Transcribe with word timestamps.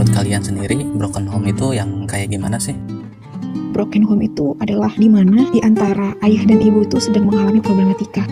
menurut 0.00 0.16
kalian 0.16 0.40
sendiri 0.40 0.80
broken 0.96 1.28
home 1.28 1.44
itu 1.44 1.76
yang 1.76 2.08
kayak 2.08 2.32
gimana 2.32 2.56
sih? 2.56 2.72
Broken 3.76 4.00
home 4.00 4.24
itu 4.24 4.56
adalah 4.56 4.88
di 4.96 5.12
mana 5.12 5.44
di 5.52 5.60
antara 5.60 6.16
ayah 6.24 6.40
dan 6.48 6.56
ibu 6.56 6.88
itu 6.88 6.96
sedang 6.96 7.28
mengalami 7.28 7.60
problematika. 7.60 8.24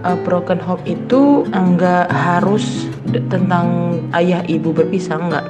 Uh, 0.00 0.16
broken 0.24 0.56
home 0.56 0.80
itu 0.88 1.44
enggak 1.52 2.08
harus 2.08 2.88
tentang 3.28 4.00
ayah 4.16 4.40
ibu 4.48 4.72
berpisah 4.72 5.20
enggak. 5.20 5.44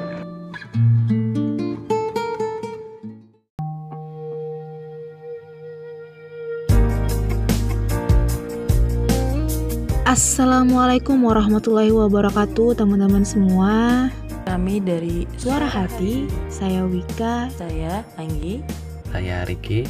Assalamualaikum 10.11 11.23
warahmatullahi 11.23 11.95
wabarakatuh 11.95 12.75
teman-teman 12.83 13.23
semua 13.23 14.11
Kami 14.47 14.79
dari 14.79 15.27
Suara 15.35 15.67
Hati, 15.67 16.31
saya 16.47 16.87
Wika 16.87 17.51
Saya 17.51 18.07
Anggi 18.15 18.63
Saya 19.11 19.43
Riki 19.43 19.83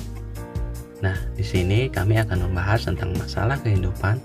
Nah, 1.04 1.12
di 1.36 1.44
sini 1.44 1.92
kami 1.92 2.16
akan 2.16 2.48
membahas 2.48 2.88
tentang 2.88 3.12
masalah 3.20 3.60
kehidupan 3.60 4.16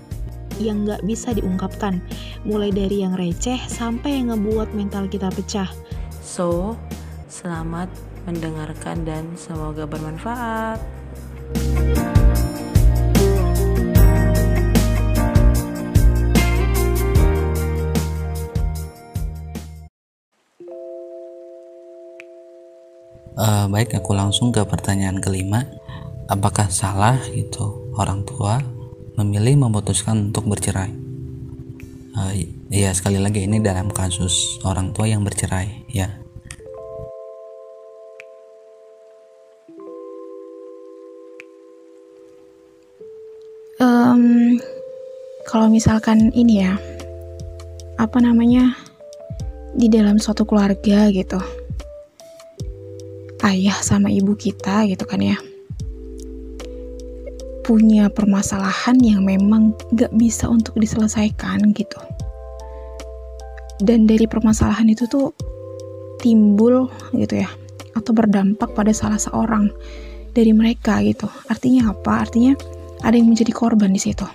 yang 0.60 0.84
nggak 0.84 1.02
bisa 1.08 1.32
diungkapkan, 1.32 1.98
mulai 2.44 2.68
dari 2.68 3.00
yang 3.02 3.16
receh 3.16 3.56
sampai 3.66 4.20
yang 4.20 4.30
ngebuat 4.30 4.76
mental 4.76 5.08
kita 5.08 5.32
pecah. 5.32 5.66
So, 6.20 6.76
selamat 7.26 7.88
mendengarkan 8.28 9.02
dan 9.02 9.24
semoga 9.34 9.88
bermanfaat. 9.88 10.78
Uh, 23.42 23.66
baik, 23.66 23.98
aku 23.98 24.14
langsung 24.14 24.54
ke 24.54 24.62
pertanyaan 24.62 25.18
kelima. 25.18 25.66
Apakah 26.30 26.70
salah 26.70 27.18
gitu 27.34 27.90
orang 27.98 28.22
tua 28.22 28.62
memilih 29.18 29.66
memutuskan 29.66 30.30
untuk 30.30 30.46
bercerai? 30.46 30.94
Uh, 32.14 32.38
ya 32.70 32.94
sekali 32.94 33.18
lagi 33.18 33.42
ini 33.42 33.58
dalam 33.58 33.90
kasus 33.90 34.62
orang 34.62 34.94
tua 34.94 35.10
yang 35.10 35.26
bercerai, 35.26 35.90
ya. 35.90 36.22
Um, 43.82 44.54
kalau 45.50 45.66
misalkan 45.66 46.30
ini 46.30 46.62
ya, 46.62 46.78
apa 47.98 48.22
namanya 48.22 48.78
di 49.74 49.90
dalam 49.90 50.22
suatu 50.22 50.46
keluarga 50.46 51.10
gitu 51.10 51.42
ayah 53.46 53.76
sama 53.82 54.08
ibu 54.08 54.34
kita 54.38 54.86
gitu 54.86 55.02
kan 55.06 55.18
ya 55.18 55.38
punya 57.62 58.10
permasalahan 58.10 58.98
yang 58.98 59.22
memang 59.22 59.70
gak 59.94 60.10
bisa 60.18 60.50
untuk 60.50 60.74
diselesaikan 60.76 61.70
gitu. 61.78 61.98
Dan 63.82 64.06
dari 64.06 64.26
permasalahan 64.26 64.90
itu 64.90 65.06
tuh 65.06 65.30
timbul 66.18 66.90
gitu 67.14 67.42
ya 67.42 67.50
atau 67.94 68.10
berdampak 68.14 68.74
pada 68.74 68.90
salah 68.90 69.18
seorang 69.18 69.70
dari 70.34 70.50
mereka 70.50 70.98
gitu. 71.06 71.30
Artinya 71.50 71.94
apa? 71.94 72.26
Artinya 72.26 72.58
ada 73.06 73.14
yang 73.14 73.30
menjadi 73.30 73.54
korban 73.54 73.94
di 73.94 74.02
situ. 74.02 74.26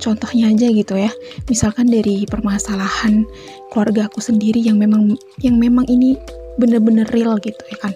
Contohnya 0.00 0.48
aja 0.48 0.64
gitu 0.72 0.96
ya 0.96 1.12
misalkan 1.46 1.86
dari 1.92 2.24
permasalahan 2.24 3.28
keluarga 3.68 4.08
aku 4.08 4.24
sendiri 4.24 4.56
yang 4.56 4.80
memang 4.80 5.12
yang 5.44 5.60
memang 5.60 5.84
ini 5.92 6.16
bener-bener 6.56 7.06
real 7.10 7.38
gitu 7.38 7.60
ya 7.70 7.78
kan. 7.78 7.92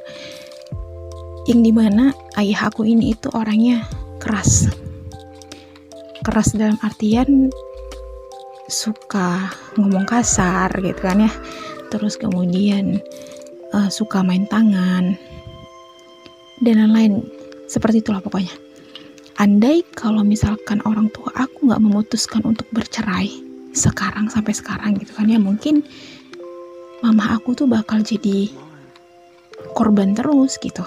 Yang 1.49 1.61
di 1.61 1.73
mana 1.73 2.05
ayah 2.41 2.71
aku 2.71 2.87
ini 2.87 3.13
itu 3.17 3.29
orangnya 3.35 3.85
keras. 4.23 4.71
Keras 6.25 6.57
dalam 6.57 6.81
artian 6.81 7.53
suka 8.71 9.53
ngomong 9.77 10.09
kasar 10.09 10.73
gitu 10.81 11.01
kan 11.01 11.29
ya. 11.29 11.33
Terus 11.93 12.17
kemudian 12.17 12.99
uh, 13.77 13.91
suka 13.93 14.25
main 14.25 14.49
tangan 14.49 15.19
dan 16.65 16.75
lain-lain. 16.81 17.25
Seperti 17.69 18.01
itulah 18.01 18.25
pokoknya. 18.25 18.53
Andai 19.35 19.83
kalau 19.99 20.23
misalkan 20.23 20.79
orang 20.87 21.11
tua 21.11 21.35
aku 21.35 21.67
nggak 21.67 21.83
memutuskan 21.83 22.47
untuk 22.47 22.71
bercerai 22.71 23.45
sekarang 23.75 24.31
sampai 24.31 24.55
sekarang 24.55 24.95
gitu 24.95 25.11
kan 25.19 25.27
ya 25.27 25.43
mungkin 25.43 25.83
mama 27.05 27.37
aku 27.37 27.53
tuh 27.53 27.69
bakal 27.69 28.01
jadi 28.01 28.49
korban 29.77 30.17
terus 30.17 30.57
gitu. 30.57 30.81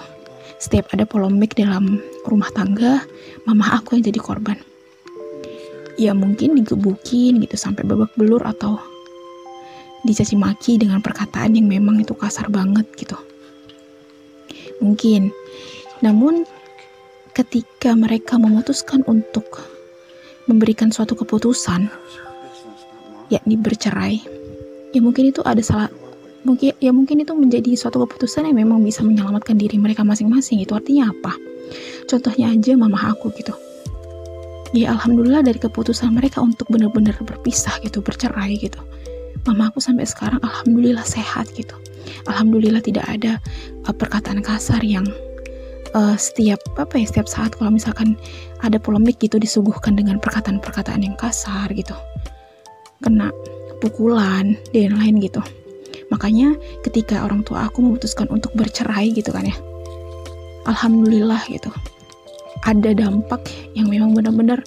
Setiap 0.58 0.90
ada 0.90 1.06
polemik 1.06 1.54
dalam 1.54 2.02
rumah 2.26 2.50
tangga, 2.50 3.06
mama 3.46 3.78
aku 3.78 3.94
yang 3.94 4.10
jadi 4.10 4.18
korban. 4.18 4.58
Ya 5.94 6.18
mungkin 6.18 6.58
digebukin 6.58 7.38
gitu 7.38 7.54
sampai 7.54 7.86
babak 7.86 8.10
belur 8.18 8.42
atau 8.42 8.82
dicaci 10.02 10.34
maki 10.34 10.82
dengan 10.82 10.98
perkataan 10.98 11.54
yang 11.54 11.70
memang 11.70 12.02
itu 12.02 12.18
kasar 12.18 12.50
banget 12.50 12.90
gitu. 12.98 13.14
Mungkin. 14.82 15.30
Namun 16.02 16.42
ketika 17.30 17.94
mereka 17.94 18.42
memutuskan 18.42 19.06
untuk 19.06 19.62
memberikan 20.50 20.90
suatu 20.90 21.14
keputusan 21.14 21.86
yakni 23.30 23.54
bercerai, 23.54 24.18
ya 24.90 25.00
mungkin 25.02 25.30
itu 25.30 25.42
ada 25.46 25.62
salah 25.62 25.90
mungkin 26.48 26.72
ya 26.80 26.90
mungkin 26.96 27.20
itu 27.20 27.36
menjadi 27.36 27.76
suatu 27.76 28.00
keputusan 28.08 28.48
yang 28.48 28.56
memang 28.56 28.80
bisa 28.80 29.04
menyelamatkan 29.04 29.60
diri 29.60 29.76
mereka 29.76 30.00
masing-masing. 30.00 30.64
Itu 30.64 30.72
artinya 30.72 31.12
apa? 31.12 31.36
Contohnya 32.08 32.48
aja 32.48 32.72
mama 32.80 32.96
aku 33.12 33.28
gitu. 33.36 33.52
Ya 34.72 34.96
alhamdulillah 34.96 35.44
dari 35.44 35.60
keputusan 35.60 36.12
mereka 36.16 36.40
untuk 36.40 36.68
benar-benar 36.72 37.20
berpisah 37.20 37.76
gitu 37.84 38.00
bercerai 38.00 38.56
gitu. 38.56 38.80
Mama 39.44 39.68
aku 39.68 39.80
sampai 39.80 40.08
sekarang 40.08 40.40
alhamdulillah 40.40 41.04
sehat 41.04 41.52
gitu. 41.52 41.76
Alhamdulillah 42.24 42.80
tidak 42.80 43.04
ada 43.04 43.36
uh, 43.84 43.92
perkataan 43.92 44.40
kasar 44.40 44.80
yang 44.80 45.04
uh, 45.92 46.16
setiap 46.16 46.60
apa 46.80 46.96
ya 46.96 47.04
setiap 47.04 47.28
saat 47.28 47.52
kalau 47.56 47.72
misalkan 47.72 48.16
ada 48.64 48.80
polemik 48.80 49.20
gitu 49.20 49.36
disuguhkan 49.36 49.96
dengan 49.96 50.16
perkataan-perkataan 50.16 51.04
yang 51.04 51.16
kasar 51.20 51.68
gitu. 51.76 51.96
Kena 53.04 53.32
pukulan 53.78 54.56
dan 54.74 54.96
lain 54.96 55.22
gitu 55.22 55.40
Makanya 56.08 56.56
ketika 56.84 57.24
orang 57.24 57.44
tua 57.44 57.68
aku 57.68 57.84
memutuskan 57.84 58.28
untuk 58.32 58.52
bercerai 58.56 59.12
gitu 59.12 59.32
kan 59.32 59.44
ya. 59.44 59.56
Alhamdulillah 60.68 61.40
gitu. 61.48 61.72
Ada 62.64 62.96
dampak 62.96 63.44
yang 63.78 63.88
memang 63.88 64.12
benar-benar 64.16 64.60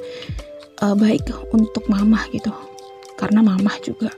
uh, 0.81 0.95
baik 0.95 1.25
untuk 1.53 1.85
mamah 1.89 2.25
gitu. 2.33 2.49
Karena 3.17 3.45
mamah 3.45 3.77
juga 3.85 4.09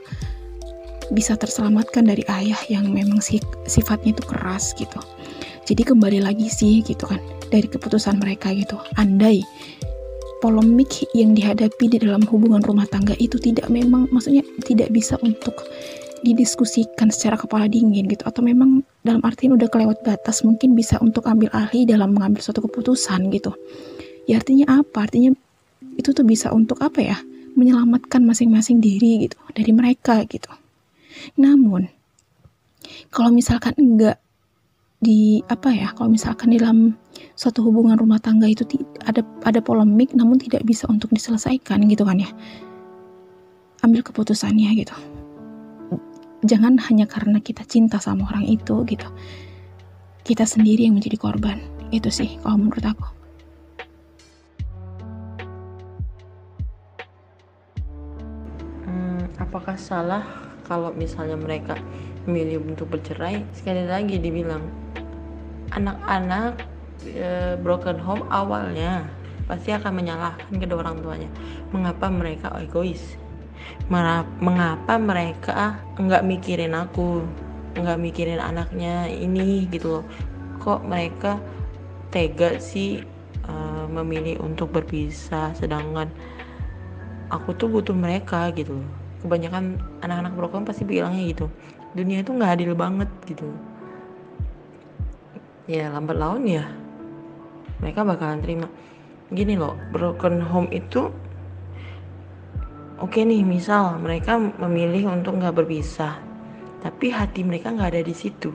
bisa 1.12 1.36
terselamatkan 1.36 2.08
dari 2.08 2.24
ayah 2.32 2.56
yang 2.72 2.88
memang 2.88 3.20
sifatnya 3.68 4.16
itu 4.16 4.24
keras 4.24 4.72
gitu. 4.76 5.00
Jadi 5.64 5.84
kembali 5.84 6.24
lagi 6.24 6.48
sih 6.48 6.80
gitu 6.84 7.04
kan 7.08 7.20
dari 7.52 7.68
keputusan 7.68 8.20
mereka 8.20 8.52
gitu. 8.52 8.80
Andai 8.96 9.44
polemik 10.44 11.08
yang 11.16 11.32
dihadapi 11.32 11.88
di 11.88 11.96
dalam 12.04 12.20
hubungan 12.28 12.60
rumah 12.60 12.84
tangga 12.92 13.16
itu 13.16 13.40
tidak 13.40 13.72
memang 13.72 14.04
maksudnya 14.12 14.44
tidak 14.68 14.92
bisa 14.92 15.16
untuk 15.24 15.56
didiskusikan 16.24 17.12
secara 17.12 17.36
kepala 17.36 17.68
dingin 17.68 18.08
gitu. 18.08 18.24
Atau 18.24 18.40
memang 18.40 18.80
dalam 19.04 19.20
artian 19.20 19.54
udah 19.54 19.68
kelewat 19.68 20.00
batas 20.00 20.40
mungkin 20.42 20.72
bisa 20.72 20.96
untuk 21.04 21.28
ambil 21.28 21.52
alih 21.52 21.84
dalam 21.84 22.16
mengambil 22.16 22.40
suatu 22.40 22.64
keputusan 22.64 23.28
gitu. 23.28 23.52
Ya 24.24 24.40
artinya 24.40 24.80
apa? 24.80 25.04
Artinya 25.04 25.36
itu 26.00 26.10
tuh 26.16 26.24
bisa 26.24 26.50
untuk 26.56 26.80
apa 26.80 27.04
ya? 27.04 27.20
Menyelamatkan 27.54 28.24
masing-masing 28.24 28.80
diri 28.80 29.28
gitu 29.28 29.38
dari 29.52 29.70
mereka 29.70 30.24
gitu. 30.24 30.50
Namun 31.36 31.86
kalau 33.12 33.30
misalkan 33.30 33.76
enggak 33.76 34.18
di 35.04 35.44
apa 35.52 35.68
ya 35.68 35.92
kalau 35.92 36.08
misalkan 36.08 36.56
dalam 36.56 36.96
suatu 37.36 37.60
hubungan 37.60 38.00
rumah 38.00 38.16
tangga 38.16 38.48
itu 38.48 38.64
ada 39.04 39.20
ada 39.44 39.60
polemik 39.60 40.16
namun 40.16 40.40
tidak 40.40 40.64
bisa 40.64 40.88
untuk 40.88 41.12
diselesaikan 41.12 41.84
gitu 41.86 42.08
kan 42.08 42.18
ya. 42.18 42.30
Ambil 43.84 44.00
keputusannya 44.00 44.72
gitu 44.80 45.13
jangan 46.44 46.76
hanya 46.76 47.08
karena 47.08 47.40
kita 47.40 47.64
cinta 47.64 47.96
sama 47.96 48.28
orang 48.28 48.44
itu 48.44 48.84
gitu. 48.84 49.08
Kita 50.24 50.44
sendiri 50.44 50.84
yang 50.84 50.96
menjadi 50.96 51.16
korban. 51.16 51.58
Itu 51.88 52.12
sih 52.12 52.36
kalau 52.44 52.60
menurut 52.60 52.84
aku. 52.84 53.08
Hmm, 58.84 59.24
apakah 59.40 59.76
salah 59.80 60.24
kalau 60.68 60.92
misalnya 60.92 61.36
mereka 61.36 61.80
memilih 62.28 62.60
untuk 62.64 62.92
bercerai? 62.92 63.44
Sekali 63.56 63.88
lagi 63.88 64.20
dibilang 64.20 64.64
anak-anak 65.72 66.60
e, 67.08 67.56
broken 67.60 68.00
home 68.00 68.24
awalnya 68.32 69.08
pasti 69.44 69.76
akan 69.76 69.92
menyalahkan 69.92 70.56
kedua 70.56 70.88
orang 70.88 71.04
tuanya. 71.04 71.30
Mengapa 71.72 72.08
mereka 72.08 72.48
egois 72.60 73.20
mengapa 74.40 74.96
mereka 74.96 75.78
nggak 76.00 76.24
mikirin 76.24 76.72
aku 76.72 77.24
nggak 77.74 77.98
mikirin 77.98 78.40
anaknya 78.40 79.10
ini 79.10 79.66
gitu 79.68 80.00
loh. 80.00 80.04
Kok 80.62 80.86
mereka 80.86 81.36
tega 82.14 82.56
sih 82.62 83.02
uh, 83.44 83.84
memilih 83.90 84.40
untuk 84.40 84.72
berpisah? 84.72 85.52
Sedangkan 85.58 86.08
aku 87.28 87.52
tuh 87.58 87.68
butuh 87.68 87.96
mereka 87.96 88.48
gitu 88.56 88.78
loh. 88.80 88.88
Kebanyakan 89.24 89.80
anak-anak 90.04 90.32
broken 90.36 90.62
pasti 90.68 90.84
bilangnya 90.84 91.24
gitu 91.32 91.48
dunia 91.94 92.26
itu 92.26 92.30
nggak 92.34 92.52
adil 92.60 92.74
banget 92.74 93.10
gitu. 93.24 93.48
Ya 95.70 95.88
lambat 95.88 96.18
laun 96.18 96.44
ya. 96.44 96.66
Mereka 97.80 98.04
bakalan 98.04 98.42
terima. 98.42 98.68
Gini 99.32 99.56
loh 99.56 99.78
broken 99.94 100.42
home 100.42 100.68
itu 100.74 101.08
oke 103.02 103.18
nih 103.18 103.42
misal 103.42 103.98
mereka 103.98 104.38
memilih 104.38 105.10
untuk 105.10 105.38
nggak 105.38 105.54
berpisah 105.54 106.34
tapi 106.84 107.08
hati 107.08 107.40
mereka 107.40 107.72
nggak 107.72 107.96
ada 107.96 108.02
di 108.04 108.12
situ 108.12 108.52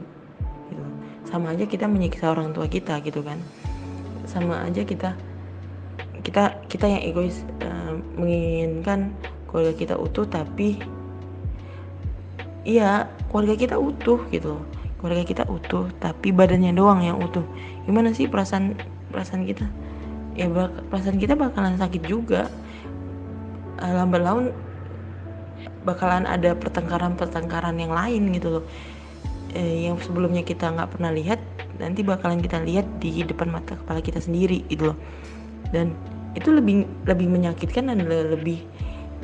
gitu. 0.70 0.86
sama 1.26 1.58
aja 1.58 1.66
kita 1.66 1.90
menyiksa 1.90 2.30
orang 2.30 2.54
tua 2.54 2.70
kita 2.70 3.02
gitu 3.02 3.26
kan. 3.26 3.42
Sama 4.30 4.62
aja 4.70 4.86
kita 4.86 5.18
kita 6.22 6.62
kita 6.70 6.86
yang 6.86 7.02
egois 7.02 7.42
uh, 7.66 7.98
menginginkan 8.14 9.10
keluarga 9.50 9.74
kita 9.74 9.96
utuh 9.98 10.30
tapi 10.30 10.78
iya 12.70 13.10
keluarga 13.34 13.58
kita 13.58 13.76
utuh 13.82 14.22
gitu. 14.30 14.62
Keluarga 15.02 15.26
kita 15.26 15.44
utuh 15.50 15.90
tapi 15.98 16.30
badannya 16.30 16.70
doang 16.78 17.02
yang 17.02 17.18
utuh. 17.18 17.42
Gimana 17.90 18.14
sih 18.14 18.30
perasaan 18.30 18.78
perasaan 19.10 19.50
kita? 19.50 19.66
Ya 20.38 20.46
perasaan 20.94 21.18
kita 21.18 21.34
bakalan 21.34 21.82
sakit 21.82 22.06
juga 22.06 22.46
uh, 23.80 23.94
lambat 24.04 24.22
laun 24.22 24.46
bakalan 25.84 26.28
ada 26.28 26.56
pertengkaran-pertengkaran 26.56 27.76
yang 27.80 27.92
lain 27.96 28.32
gitu 28.36 28.60
loh. 28.60 28.66
Eh, 29.58 29.90
yang 29.90 29.98
sebelumnya 29.98 30.46
kita 30.46 30.70
nggak 30.70 30.94
pernah 30.94 31.10
lihat 31.10 31.42
nanti 31.82 32.06
bakalan 32.06 32.38
kita 32.44 32.62
lihat 32.62 32.86
di 33.02 33.24
depan 33.26 33.50
mata 33.50 33.74
kepala 33.74 34.04
kita 34.04 34.22
sendiri 34.22 34.62
gitu 34.70 34.94
loh. 34.94 34.98
Dan 35.74 35.96
itu 36.38 36.54
lebih 36.54 36.86
lebih 37.10 37.28
menyakitkan 37.32 37.90
dan 37.90 38.06
lebih 38.06 38.62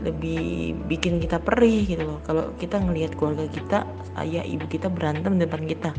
lebih 0.01 0.75
bikin 0.89 1.21
kita 1.21 1.39
perih 1.39 1.85
gitu 1.85 2.03
loh. 2.03 2.19
Kalau 2.25 2.51
kita 2.57 2.81
ngelihat 2.81 3.15
keluarga 3.15 3.47
kita 3.47 3.77
ayah 4.19 4.43
ibu 4.43 4.65
kita 4.67 4.89
berantem 4.89 5.37
depan 5.37 5.63
kita. 5.69 5.91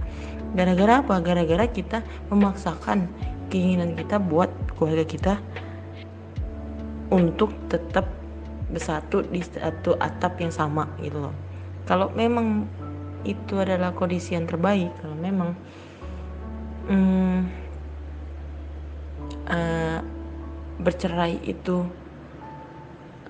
Gara-gara 0.58 1.00
apa? 1.04 1.22
Gara-gara 1.22 1.64
kita 1.68 2.02
memaksakan 2.28 3.08
keinginan 3.48 3.94
kita 3.94 4.18
buat 4.18 4.50
keluarga 4.74 5.06
kita 5.06 5.34
untuk 7.14 7.54
tetap 7.70 8.10
bersatu 8.66 9.22
di 9.26 9.42
satu 9.42 9.94
atap 9.98 10.42
yang 10.42 10.50
sama 10.50 10.90
gitu 10.98 11.30
loh. 11.30 11.34
Kalau 11.86 12.10
memang 12.14 12.66
itu 13.26 13.58
adalah 13.58 13.90
kondisi 13.90 14.38
yang 14.38 14.46
terbaik 14.46 14.90
kalau 15.02 15.16
memang 15.18 15.50
hmm, 16.86 17.38
uh, 19.50 19.98
bercerai 20.78 21.42
itu 21.42 21.82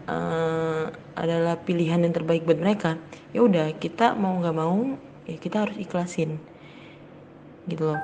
uh, 0.08 0.92
adalah 1.16 1.56
pilihan 1.64 2.04
yang 2.04 2.12
terbaik 2.12 2.44
buat 2.44 2.60
mereka 2.60 3.00
ya 3.32 3.40
udah 3.40 3.72
kita 3.80 4.12
mau 4.12 4.36
nggak 4.36 4.56
mau 4.56 5.00
ya 5.24 5.36
kita 5.40 5.64
harus 5.64 5.76
ikhlasin 5.80 6.36
gitu 7.66 7.92
loh. 7.92 8.00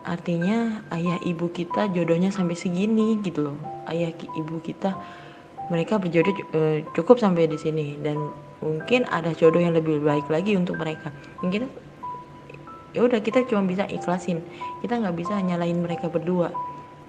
Artinya 0.00 0.84
ayah 0.96 1.20
ibu 1.24 1.52
kita 1.52 1.92
jodohnya 1.92 2.32
sampai 2.32 2.56
segini 2.56 3.20
gitu 3.20 3.52
loh. 3.52 3.58
Ayah 3.88 4.12
ibu 4.12 4.60
kita 4.60 4.96
mereka 5.70 5.96
berjodoh 6.02 6.34
uh, 6.52 6.82
cukup 6.92 7.22
sampai 7.22 7.46
di 7.46 7.56
sini 7.56 7.94
dan 8.02 8.18
mungkin 8.60 9.06
ada 9.08 9.32
jodoh 9.32 9.62
yang 9.62 9.72
lebih 9.72 10.02
baik 10.02 10.26
lagi 10.26 10.58
untuk 10.58 10.76
mereka. 10.76 11.14
Mungkin 11.40 11.70
ya 12.90 13.06
udah 13.06 13.22
kita 13.22 13.46
cuma 13.46 13.64
bisa 13.64 13.86
ikhlasin. 13.86 14.42
Kita 14.82 14.98
nggak 14.98 15.16
bisa 15.16 15.38
nyalain 15.38 15.78
mereka 15.78 16.10
berdua. 16.10 16.50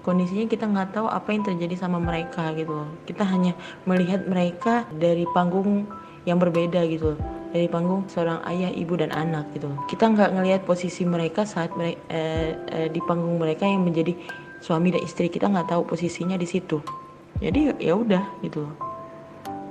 Kondisinya 0.02 0.50
kita 0.50 0.66
nggak 0.66 0.98
tahu 0.98 1.06
apa 1.10 1.30
yang 1.30 1.46
terjadi 1.46 1.76
sama 1.78 1.98
mereka 2.02 2.54
gitu 2.54 2.86
loh. 2.86 2.90
Kita 3.06 3.26
hanya 3.26 3.58
melihat 3.86 4.26
mereka 4.30 4.86
dari 4.94 5.26
panggung 5.34 5.90
yang 6.26 6.38
berbeda 6.38 6.86
gitu 6.86 7.18
loh. 7.18 7.20
Dari 7.52 7.68
panggung 7.68 8.08
seorang 8.08 8.46
ayah 8.48 8.72
ibu 8.72 8.96
dan 8.96 9.12
anak 9.12 9.52
gitu 9.52 9.68
kita 9.92 10.08
nggak 10.08 10.40
ngelihat 10.40 10.62
posisi 10.64 11.04
mereka 11.04 11.44
saat 11.44 11.76
mereka, 11.76 12.00
eh, 12.08 12.56
eh, 12.72 12.88
di 12.88 13.04
panggung 13.04 13.36
mereka 13.36 13.68
yang 13.68 13.84
menjadi 13.84 14.16
suami 14.64 14.96
dan 14.96 15.04
istri. 15.04 15.28
Kita 15.28 15.52
nggak 15.52 15.68
tahu 15.68 15.84
posisinya 15.84 16.40
di 16.40 16.48
situ 16.48 17.01
jadi 17.42 17.74
ya 17.82 17.98
udah 17.98 18.22
gitu. 18.46 18.70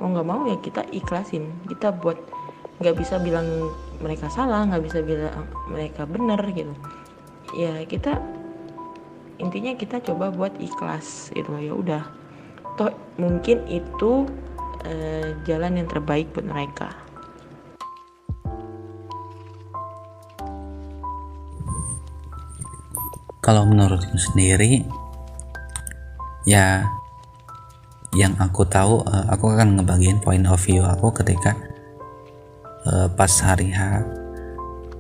Mau 0.03 0.11
nggak 0.11 0.27
mau 0.27 0.43
ya 0.51 0.59
kita 0.59 0.83
ikhlasin. 0.91 1.55
Kita 1.71 1.95
buat 1.95 2.19
nggak 2.83 2.97
bisa 2.99 3.23
bilang 3.23 3.47
mereka 4.03 4.27
salah 4.27 4.67
nggak 4.67 4.83
bisa 4.83 4.99
bilang 5.07 5.47
mereka 5.71 6.03
benar 6.03 6.43
gitu. 6.51 6.75
Ya 7.55 7.87
kita 7.87 8.19
intinya 9.39 9.73
kita 9.79 10.03
coba 10.03 10.35
buat 10.35 10.59
ikhlas 10.59 11.31
gitu 11.31 11.55
ya 11.63 11.71
udah. 11.71 12.03
Toh 12.75 12.91
mungkin 13.23 13.63
itu 13.71 14.27
eh, 14.83 15.39
jalan 15.47 15.79
yang 15.79 15.87
terbaik 15.87 16.35
buat 16.35 16.51
mereka. 16.51 16.91
Kalau 23.41 23.63
menurutku 23.63 24.19
sendiri 24.19 24.85
ya 26.45 27.00
yang 28.19 28.35
aku 28.43 28.67
tahu 28.67 29.07
uh, 29.07 29.31
aku 29.31 29.55
akan 29.55 29.79
ngebagiin 29.79 30.19
point 30.19 30.43
of 30.51 30.59
view 30.59 30.83
aku 30.83 31.15
ketika 31.15 31.55
uh, 32.91 33.07
pas 33.13 33.31
hari 33.43 33.71
H 33.71 34.03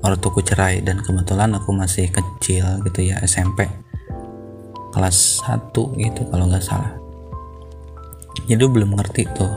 ortuku 0.01 0.41
cerai 0.41 0.81
dan 0.81 1.03
kebetulan 1.05 1.53
aku 1.53 1.77
masih 1.77 2.09
kecil 2.09 2.81
gitu 2.87 3.01
ya 3.05 3.21
SMP 3.21 3.69
kelas 4.91 5.45
1 5.47 5.71
gitu 5.77 6.23
kalau 6.29 6.51
nggak 6.51 6.65
salah. 6.65 6.97
Jadi 8.47 8.63
belum 8.67 8.99
ngerti 8.99 9.23
tuh. 9.35 9.53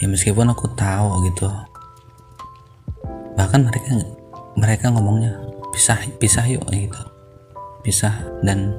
Ya 0.00 0.08
meskipun 0.10 0.50
aku 0.50 0.66
tahu 0.74 1.30
gitu 1.30 1.46
bahkan 3.32 3.64
mereka 3.64 3.90
mereka 4.58 4.84
ngomongnya 4.92 5.36
pisah 5.74 5.98
pisah 6.16 6.46
yuk 6.48 6.64
gitu. 6.70 7.02
Pisah 7.82 8.14
dan 8.46 8.78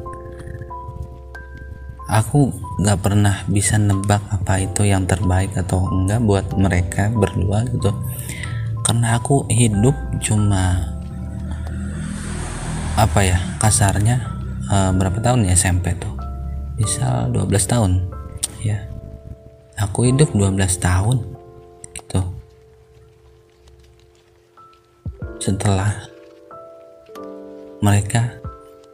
aku 2.07 2.51
nggak 2.79 2.99
pernah 2.99 3.35
bisa 3.47 3.79
nebak 3.79 4.19
apa 4.27 4.59
itu 4.59 4.83
yang 4.83 5.07
terbaik 5.07 5.55
atau 5.55 5.87
enggak 5.87 6.19
buat 6.23 6.45
mereka 6.55 7.07
berdua 7.13 7.63
gitu. 7.71 7.91
Karena 8.83 9.15
aku 9.15 9.47
hidup 9.47 9.95
cuma 10.19 10.91
apa 12.93 13.19
ya 13.25 13.39
kasarnya 13.57 14.21
uh, 14.67 14.91
berapa 14.91 15.17
tahun 15.23 15.47
ya 15.47 15.55
SMP 15.55 15.95
tuh? 15.95 16.11
Bisa 16.75 17.31
12 17.31 17.47
tahun. 17.63 17.91
Ya. 18.59 18.83
Aku 19.79 20.05
hidup 20.05 20.35
12 20.35 20.59
tahun 20.83 21.17
gitu. 21.95 22.21
Setelah 25.39 26.07
mereka 27.83 28.39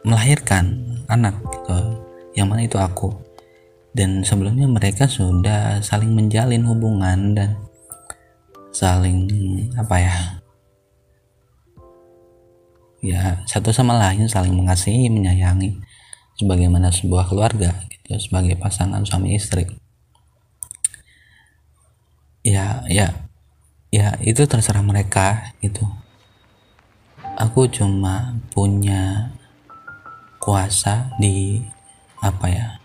melahirkan 0.02 0.82
anak 1.06 1.36
gitu 1.52 2.09
yang 2.40 2.48
mana 2.48 2.64
itu 2.64 2.80
aku. 2.80 3.12
Dan 3.92 4.24
sebelumnya 4.24 4.64
mereka 4.64 5.04
sudah 5.04 5.84
saling 5.84 6.16
menjalin 6.16 6.64
hubungan 6.64 7.36
dan 7.36 7.60
saling 8.70 9.26
apa 9.74 9.96
ya 9.98 10.16
ya 13.02 13.42
satu 13.50 13.74
sama 13.74 13.98
lain 13.98 14.30
saling 14.30 14.54
mengasihi 14.54 15.10
menyayangi 15.10 15.82
sebagaimana 16.38 16.94
sebuah 16.94 17.26
keluarga 17.26 17.74
gitu 17.90 18.16
sebagai 18.16 18.54
pasangan 18.56 19.02
suami 19.04 19.34
istri. 19.34 19.66
Ya 22.46 22.86
ya 22.88 23.28
ya 23.90 24.16
itu 24.22 24.46
terserah 24.46 24.86
mereka 24.86 25.52
gitu. 25.60 25.82
Aku 27.36 27.66
cuma 27.72 28.36
punya 28.52 29.32
kuasa 30.40 31.12
di 31.20 31.60
apa 32.20 32.46
ya 32.52 32.80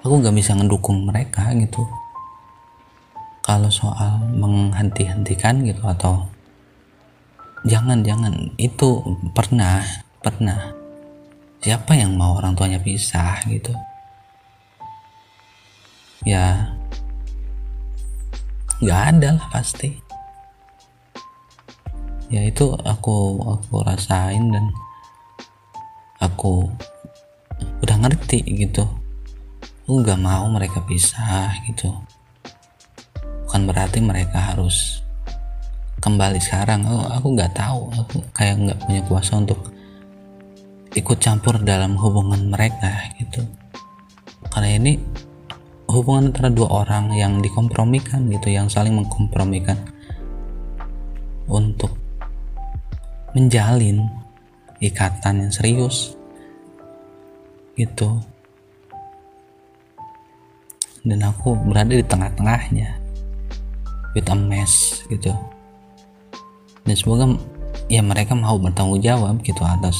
aku 0.00 0.20
nggak 0.20 0.36
bisa 0.36 0.56
ngedukung 0.56 1.04
mereka 1.08 1.52
gitu. 1.56 1.84
Kalau 3.40 3.72
soal 3.72 4.20
menghenti-hentikan 4.36 5.64
gitu 5.64 5.82
atau 5.82 6.28
jangan 7.66 8.04
jangan 8.04 8.52
itu 8.60 9.00
pernah 9.32 9.84
pernah. 10.20 10.76
Siapa 11.60 11.92
yang 11.92 12.16
mau 12.16 12.40
orang 12.40 12.56
tuanya 12.56 12.80
pisah 12.80 13.44
gitu? 13.48 13.72
Ya 16.24 16.72
nggak 18.80 19.02
ada 19.16 19.28
lah 19.36 19.46
pasti. 19.52 20.00
Ya 22.30 22.46
itu 22.46 22.72
aku 22.86 23.42
aku 23.42 23.82
rasain 23.82 24.54
dan 24.54 24.70
aku 26.22 26.70
udah 27.80 27.96
ngerti 28.06 28.44
gitu. 28.44 28.84
Aku 29.84 30.00
nggak 30.06 30.20
mau 30.22 30.46
mereka 30.46 30.84
pisah 30.86 31.50
gitu. 31.66 31.90
Bukan 33.46 33.66
berarti 33.66 33.98
mereka 33.98 34.54
harus 34.54 35.02
kembali 35.98 36.38
sekarang. 36.38 36.86
Oh, 36.86 37.10
aku 37.10 37.34
nggak 37.34 37.58
tahu. 37.58 37.90
Aku 37.98 38.22
kayak 38.30 38.56
nggak 38.62 38.78
punya 38.86 39.02
kuasa 39.08 39.40
untuk 39.40 39.58
ikut 40.94 41.18
campur 41.18 41.58
dalam 41.62 41.98
hubungan 41.98 42.50
mereka 42.50 43.10
gitu. 43.18 43.42
Karena 44.50 44.78
ini 44.78 44.92
hubungan 45.90 46.30
antara 46.30 46.54
dua 46.54 46.86
orang 46.86 47.10
yang 47.14 47.42
dikompromikan 47.42 48.30
gitu 48.30 48.54
yang 48.54 48.70
saling 48.70 48.94
mengkompromikan 48.94 49.78
untuk 51.50 51.98
menjalin 53.34 54.06
ikatan 54.78 55.46
yang 55.46 55.52
serius 55.54 56.14
gitu. 57.74 58.22
Dan 61.00 61.24
aku 61.24 61.56
berada 61.56 61.92
di 61.96 62.04
tengah-tengahnya 62.04 63.00
with 64.12 64.28
a 64.28 64.36
mess 64.36 65.04
gitu. 65.08 65.32
Dan 66.84 66.94
semoga 66.96 67.38
ya 67.86 68.02
mereka 68.02 68.34
mau 68.34 68.58
bertanggung 68.58 69.02
jawab 69.02 69.40
gitu 69.42 69.62
atas 69.62 69.96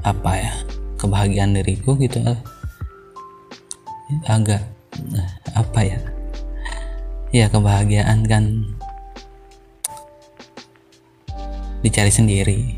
apa 0.00 0.30
ya 0.36 0.52
kebahagiaan 0.96 1.56
diriku 1.56 1.96
gitu. 1.98 2.20
Agak 4.26 4.66
apa 5.54 5.80
ya 5.86 5.98
ya 7.30 7.46
kebahagiaan 7.46 8.26
kan 8.26 8.66
dicari 11.80 12.10
sendiri 12.10 12.74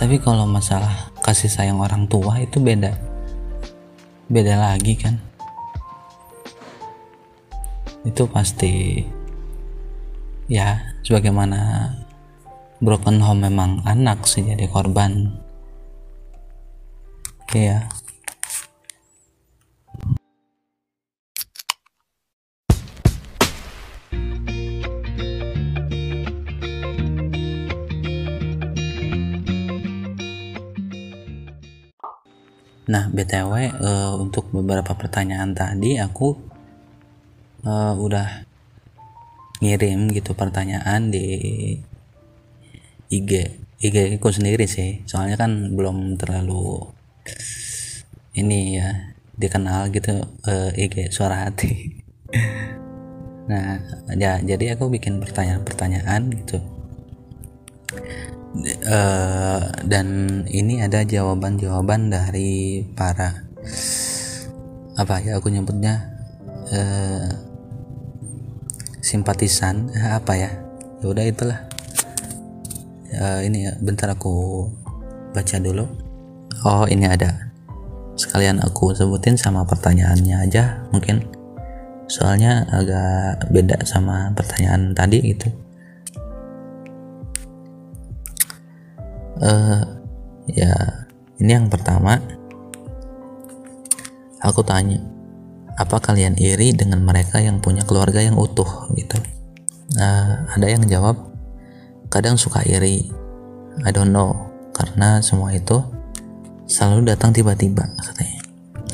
tapi 0.00 0.16
kalau 0.16 0.48
masalah 0.48 1.12
kasih 1.20 1.52
sayang 1.52 1.76
orang 1.76 2.08
tua 2.08 2.40
itu 2.40 2.56
beda. 2.56 2.96
Beda 4.32 4.56
lagi 4.56 4.96
kan? 4.96 5.20
Itu 8.08 8.24
pasti 8.32 9.04
ya 10.48 10.96
sebagaimana 11.04 11.92
broken 12.80 13.20
home 13.20 13.44
memang 13.44 13.84
anak 13.84 14.24
sih 14.24 14.40
jadi 14.40 14.64
korban. 14.72 15.36
Iya. 17.52 17.92
Nah, 32.90 33.06
BTW 33.06 33.52
uh, 33.54 33.62
eh, 33.70 34.12
untuk 34.18 34.50
beberapa 34.50 34.98
pertanyaan 34.98 35.54
tadi 35.54 36.02
aku 36.02 36.34
uh, 37.62 37.94
udah 37.94 38.42
ngirim 39.62 40.10
gitu 40.10 40.34
pertanyaan 40.34 41.14
di 41.14 41.26
IG 43.14 43.30
IG 43.78 43.96
aku 44.18 44.28
sendiri 44.34 44.66
sih. 44.66 45.06
Soalnya 45.06 45.38
kan 45.38 45.70
belum 45.78 46.18
terlalu 46.18 46.90
ini 48.34 48.82
ya 48.82 49.14
dikenal 49.38 49.94
gitu 49.94 50.26
uh, 50.50 50.74
eh, 50.74 50.84
IG 50.90 51.14
suara 51.14 51.46
hati. 51.46 51.70
Nah 53.50 53.82
ya 54.14 54.38
jadi 54.38 54.78
aku 54.78 54.86
bikin 54.94 55.18
pertanyaan-pertanyaan 55.18 56.30
gitu 56.38 56.62
uh, 58.86 59.62
dan 59.86 60.06
ini 60.50 60.82
ada 60.82 61.06
jawaban-jawaban 61.06 62.10
dari 62.10 62.82
para 62.98 63.46
apa 64.98 65.14
ya 65.22 65.38
aku 65.38 65.48
nyebutnya 65.48 66.12
uh, 66.68 67.30
simpatisan 69.00 69.88
apa 69.96 70.32
ya 70.36 70.50
ya 71.00 71.06
udah 71.08 71.24
itulah. 71.24 71.60
Uh, 73.10 73.42
ini 73.42 73.66
ya 73.66 73.72
bentar 73.82 74.06
aku 74.12 74.66
baca 75.34 75.56
dulu. 75.58 75.86
Oh 76.62 76.84
ini 76.86 77.08
ada. 77.08 77.50
Sekalian 78.14 78.60
aku 78.60 78.92
sebutin 78.92 79.34
sama 79.40 79.64
pertanyaannya 79.64 80.36
aja 80.46 80.84
mungkin. 80.92 81.24
Soalnya 82.10 82.66
agak 82.68 83.50
beda 83.54 83.86
sama 83.86 84.34
pertanyaan 84.34 84.92
tadi 84.92 85.22
gitu 85.22 85.59
uh, 89.40 89.82
ya 90.48 90.72
ini 91.40 91.50
yang 91.56 91.68
pertama. 91.72 92.20
Aku 94.40 94.64
tanya 94.64 94.96
apa 95.76 96.00
kalian 96.00 96.36
iri 96.40 96.72
dengan 96.72 97.04
mereka 97.04 97.40
yang 97.44 97.60
punya 97.60 97.84
keluarga 97.84 98.24
yang 98.24 98.36
utuh? 98.40 98.88
Gitu. 98.96 99.16
Nah 99.96 100.48
ada 100.48 100.66
yang 100.68 100.84
jawab 100.88 101.16
kadang 102.08 102.40
suka 102.40 102.64
iri. 102.64 103.08
I 103.84 103.90
don't 103.92 104.12
know. 104.12 104.48
Karena 104.72 105.20
semua 105.20 105.52
itu 105.52 105.80
selalu 106.64 107.12
datang 107.12 107.36
tiba-tiba 107.36 107.84
katanya. 108.00 108.40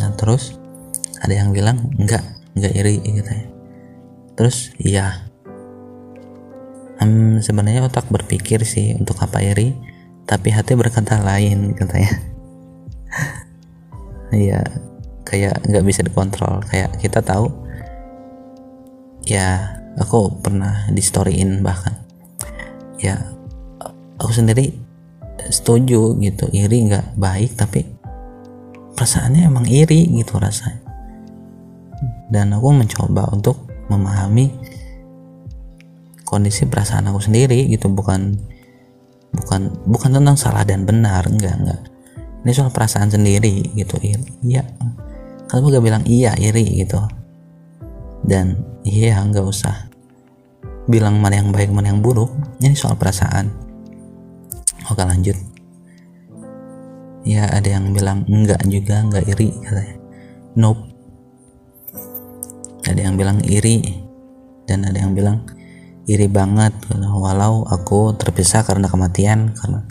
Nah 0.02 0.10
terus 0.18 0.58
ada 1.22 1.34
yang 1.34 1.54
bilang 1.54 1.94
enggak 1.94 2.22
enggak 2.58 2.74
iri 2.74 2.98
katanya. 3.02 3.46
Terus 4.34 4.74
iya. 4.82 5.26
Hmm, 6.96 7.38
sebenarnya 7.38 7.86
otak 7.86 8.08
berpikir 8.08 8.66
sih 8.66 8.96
untuk 8.96 9.20
apa 9.20 9.44
iri 9.44 9.95
tapi 10.26 10.50
hati 10.50 10.74
berkata 10.74 11.22
lain 11.22 11.72
katanya. 11.78 12.12
Iya 14.34 14.60
kayak 15.22 15.70
nggak 15.70 15.86
bisa 15.86 16.02
dikontrol. 16.02 16.60
Kayak 16.66 16.98
kita 16.98 17.22
tahu 17.22 17.46
ya 19.22 19.78
aku 19.96 20.42
pernah 20.42 20.90
di 20.90 20.98
storyin 20.98 21.62
bahkan. 21.62 21.94
Ya 22.98 23.22
aku 24.18 24.34
sendiri 24.34 24.74
setuju 25.46 26.18
gitu. 26.18 26.50
Iri 26.50 26.90
nggak 26.90 27.14
baik 27.14 27.54
tapi 27.54 27.86
perasaannya 28.98 29.46
emang 29.46 29.70
iri 29.70 30.10
gitu 30.10 30.42
rasanya. 30.42 30.82
Dan 32.26 32.50
aku 32.50 32.74
mencoba 32.74 33.30
untuk 33.30 33.62
memahami 33.86 34.50
kondisi 36.26 36.66
perasaan 36.66 37.06
aku 37.14 37.22
sendiri 37.22 37.70
gitu. 37.70 37.86
Bukan 37.86 38.34
bukan 39.36 39.68
bukan 39.84 40.10
tentang 40.16 40.36
salah 40.36 40.64
dan 40.64 40.88
benar 40.88 41.28
enggak 41.28 41.54
enggak. 41.60 41.80
Ini 42.46 42.50
soal 42.54 42.70
perasaan 42.70 43.10
sendiri 43.10 43.74
gitu. 43.74 43.98
Iya. 44.42 44.62
Kalau 45.46 45.70
gak 45.70 45.82
bilang 45.82 46.02
iya 46.06 46.34
iri 46.38 46.82
gitu. 46.82 46.98
Dan 48.26 48.58
iya 48.82 49.22
nggak 49.22 49.46
usah. 49.46 49.90
Bilang 50.86 51.18
mana 51.18 51.42
yang 51.42 51.50
baik 51.50 51.70
mana 51.70 51.90
yang 51.90 52.02
buruk 52.02 52.30
ini 52.62 52.74
soal 52.74 52.94
perasaan. 52.98 53.50
Oke 54.86 55.02
lanjut. 55.02 55.34
Ya 57.26 57.50
ada 57.50 57.66
yang 57.66 57.90
bilang 57.90 58.22
enggak 58.30 58.62
juga 58.70 59.02
enggak 59.02 59.26
iri 59.26 59.50
katanya. 59.62 59.98
Nope. 60.54 60.82
Ada 62.86 63.00
yang 63.10 63.18
bilang 63.18 63.42
iri. 63.42 63.82
Dan 64.66 64.82
ada 64.82 64.98
yang 64.98 65.14
bilang 65.14 65.46
iri 66.06 66.30
banget. 66.30 66.72
Walau 66.94 67.66
aku 67.66 68.14
terpisah 68.14 68.62
karena 68.62 68.86
kematian 68.86 69.52
karena 69.58 69.82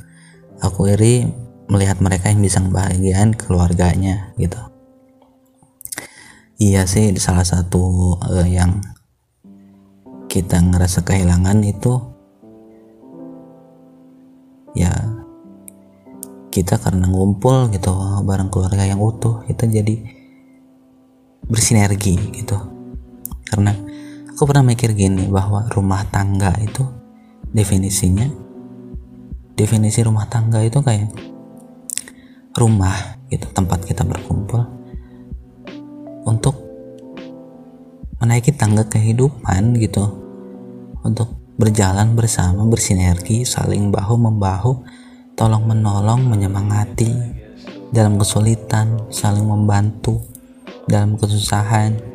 aku 0.63 0.87
iri 0.91 1.27
melihat 1.67 1.99
mereka 1.99 2.31
yang 2.31 2.41
bisa 2.41 2.63
membahagiakan 2.63 3.35
keluarganya 3.35 4.31
gitu. 4.39 4.57
Iya 6.55 6.87
sih 6.87 7.11
salah 7.19 7.43
satu 7.43 8.15
uh, 8.23 8.47
yang 8.47 8.79
kita 10.31 10.59
ngerasa 10.63 11.03
kehilangan 11.03 11.59
itu 11.67 11.99
ya 14.75 14.91
kita 16.51 16.79
karena 16.79 17.11
ngumpul 17.11 17.67
gitu 17.71 17.91
bareng 18.23 18.47
keluarga 18.47 18.87
yang 18.87 19.03
utuh 19.03 19.43
kita 19.43 19.67
jadi 19.67 19.99
bersinergi 21.43 22.15
gitu. 22.39 22.55
Karena 23.51 23.75
aku 24.35 24.51
pernah 24.51 24.67
mikir 24.67 24.91
gini 24.91 25.31
bahwa 25.31 25.63
rumah 25.71 26.03
tangga 26.11 26.51
itu 26.59 26.83
definisinya 27.55 28.27
definisi 29.55 30.03
rumah 30.03 30.27
tangga 30.27 30.59
itu 30.59 30.83
kayak 30.83 31.07
rumah 32.59 33.15
gitu 33.31 33.47
tempat 33.55 33.87
kita 33.87 34.03
berkumpul 34.03 34.59
untuk 36.27 36.59
menaiki 38.19 38.51
tangga 38.51 38.83
kehidupan 38.91 39.79
gitu 39.79 40.03
untuk 41.07 41.31
berjalan 41.55 42.19
bersama 42.19 42.67
bersinergi 42.67 43.47
saling 43.47 43.87
bahu 43.87 44.19
membahu 44.19 44.83
tolong 45.39 45.63
menolong 45.63 46.27
menyemangati 46.27 47.07
dalam 47.95 48.19
kesulitan 48.19 48.99
saling 49.07 49.47
membantu 49.47 50.19
dalam 50.91 51.15
kesusahan 51.15 52.14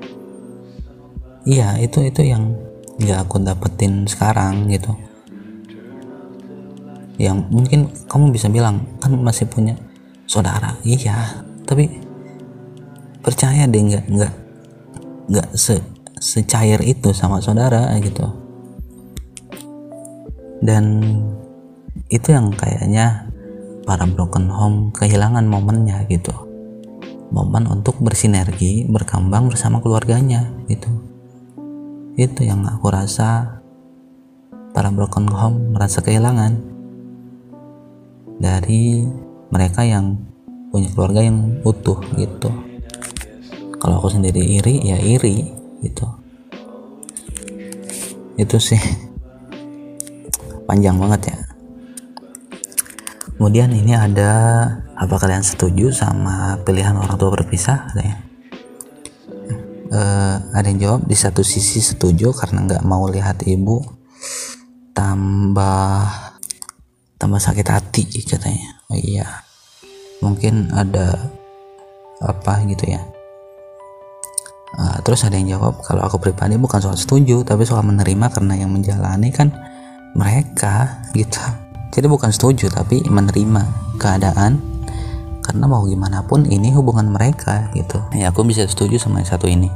iya 1.50 1.74
itu 1.82 2.06
itu 2.06 2.22
yang 2.22 2.54
nggak 3.02 3.26
aku 3.26 3.42
dapetin 3.42 4.06
sekarang 4.06 4.70
gitu. 4.70 4.94
Yang 7.18 7.38
mungkin 7.50 7.80
kamu 8.06 8.30
bisa 8.30 8.46
bilang 8.46 8.86
kan 9.02 9.18
masih 9.18 9.50
punya 9.50 9.74
saudara. 10.30 10.78
Iya 10.86 11.42
tapi 11.66 11.90
percaya 13.18 13.66
deh 13.66 13.82
nggak 13.82 14.04
nggak 14.06 14.34
nggak 15.26 15.48
se 15.58 15.82
secair 16.22 16.78
itu 16.86 17.10
sama 17.10 17.42
saudara 17.42 17.90
gitu. 17.98 18.30
Dan 20.62 21.02
itu 22.12 22.30
yang 22.30 22.54
kayaknya 22.54 23.26
para 23.88 24.06
broken 24.06 24.46
home 24.52 24.78
kehilangan 24.94 25.50
momennya 25.50 26.06
gitu. 26.06 26.30
Momen 27.30 27.66
untuk 27.70 27.98
bersinergi 28.02 28.86
berkembang 28.90 29.50
bersama 29.50 29.78
keluarganya 29.78 30.50
gitu 30.66 31.09
itu 32.18 32.40
yang 32.42 32.66
aku 32.66 32.90
rasa 32.90 33.60
para 34.74 34.90
broken 34.90 35.30
home 35.30 35.76
merasa 35.76 36.02
kehilangan. 36.02 36.58
Dari 38.40 39.04
mereka 39.52 39.84
yang 39.84 40.16
punya 40.72 40.88
keluarga 40.96 41.20
yang 41.20 41.60
utuh 41.62 42.00
gitu. 42.16 42.48
Kalau 43.76 44.00
aku 44.00 44.08
sendiri 44.08 44.40
iri 44.40 44.80
ya 44.80 44.96
iri 44.96 45.44
gitu. 45.84 46.06
Itu 48.40 48.56
sih. 48.56 48.80
Panjang 50.68 50.96
banget 50.96 51.36
ya. 51.36 51.38
Kemudian 53.36 53.72
ini 53.72 53.96
ada 53.96 54.32
apa 54.96 55.16
kalian 55.16 55.44
setuju 55.44 55.92
sama 55.92 56.60
pilihan 56.64 56.96
orang 56.96 57.16
tua 57.16 57.32
berpisah? 57.32 57.88
Ada 57.92 58.02
ya 58.04 58.29
uh, 59.90 60.36
ada 60.54 60.66
yang 60.70 60.80
jawab 60.80 61.00
di 61.06 61.16
satu 61.18 61.42
sisi 61.42 61.82
setuju 61.82 62.30
karena 62.32 62.64
nggak 62.66 62.82
mau 62.86 63.06
lihat 63.10 63.42
ibu 63.46 63.82
tambah 64.94 66.06
tambah 67.20 67.40
sakit 67.40 67.66
hati 67.68 68.04
katanya. 68.24 68.80
Oh 68.90 68.98
iya 68.98 69.26
mungkin 70.24 70.70
ada 70.72 71.30
apa 72.22 72.64
gitu 72.68 72.88
ya. 72.88 73.02
Uh, 74.70 75.02
terus 75.02 75.26
ada 75.26 75.34
yang 75.34 75.58
jawab 75.58 75.82
kalau 75.82 76.06
aku 76.06 76.22
pribadi 76.22 76.54
bukan 76.54 76.78
soal 76.78 76.94
setuju 76.94 77.42
tapi 77.42 77.66
soal 77.66 77.82
menerima 77.82 78.30
karena 78.30 78.54
yang 78.54 78.70
menjalani 78.70 79.34
kan 79.34 79.50
mereka 80.14 81.02
gitu. 81.12 81.42
Jadi 81.90 82.06
bukan 82.06 82.30
setuju 82.30 82.70
tapi 82.70 83.02
menerima 83.02 83.66
keadaan 83.98 84.69
karena 85.50 85.66
mau 85.66 85.82
gimana 85.82 86.22
pun 86.22 86.46
ini 86.46 86.70
hubungan 86.70 87.10
mereka 87.10 87.74
gitu. 87.74 87.98
Ya 88.14 88.30
aku 88.30 88.46
bisa 88.46 88.62
setuju 88.70 89.02
sama 89.02 89.18
yang 89.18 89.34
satu 89.34 89.50
ini. 89.50 89.66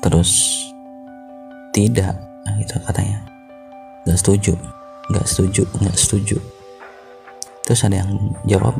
Terus 0.00 0.56
tidak 1.76 2.16
gitu 2.56 2.80
katanya. 2.80 3.20
Nggak 4.08 4.16
setuju 4.16 4.56
nggak 5.12 5.26
setuju 5.28 5.68
nggak 5.84 5.96
setuju. 6.00 6.40
Terus 7.60 7.80
ada 7.84 8.00
yang 8.00 8.32
jawab 8.48 8.72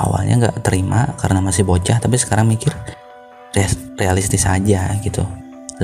awalnya 0.00 0.48
nggak 0.48 0.64
terima 0.64 1.12
karena 1.20 1.44
masih 1.44 1.68
bocah 1.68 2.00
tapi 2.00 2.16
sekarang 2.16 2.48
mikir 2.48 2.72
realistis 4.00 4.48
aja 4.48 4.88
gitu. 5.04 5.20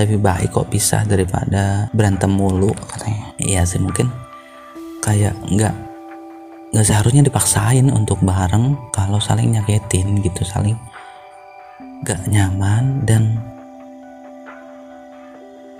Lebih 0.00 0.16
baik 0.16 0.56
kok 0.56 0.72
pisah 0.72 1.04
daripada 1.04 1.92
berantem 1.92 2.32
mulu 2.32 2.72
katanya. 2.72 3.36
Iya 3.36 3.68
sih 3.68 3.84
mungkin 3.84 4.08
kayak 5.04 5.36
nggak 5.44 5.87
nggak 6.68 6.86
seharusnya 6.86 7.24
dipaksain 7.24 7.88
untuk 7.88 8.20
bareng 8.20 8.76
kalau 8.92 9.16
saling 9.16 9.56
nyakitin 9.56 10.20
gitu 10.20 10.44
saling 10.44 10.76
nggak 12.04 12.28
nyaman 12.28 13.02
dan 13.08 13.40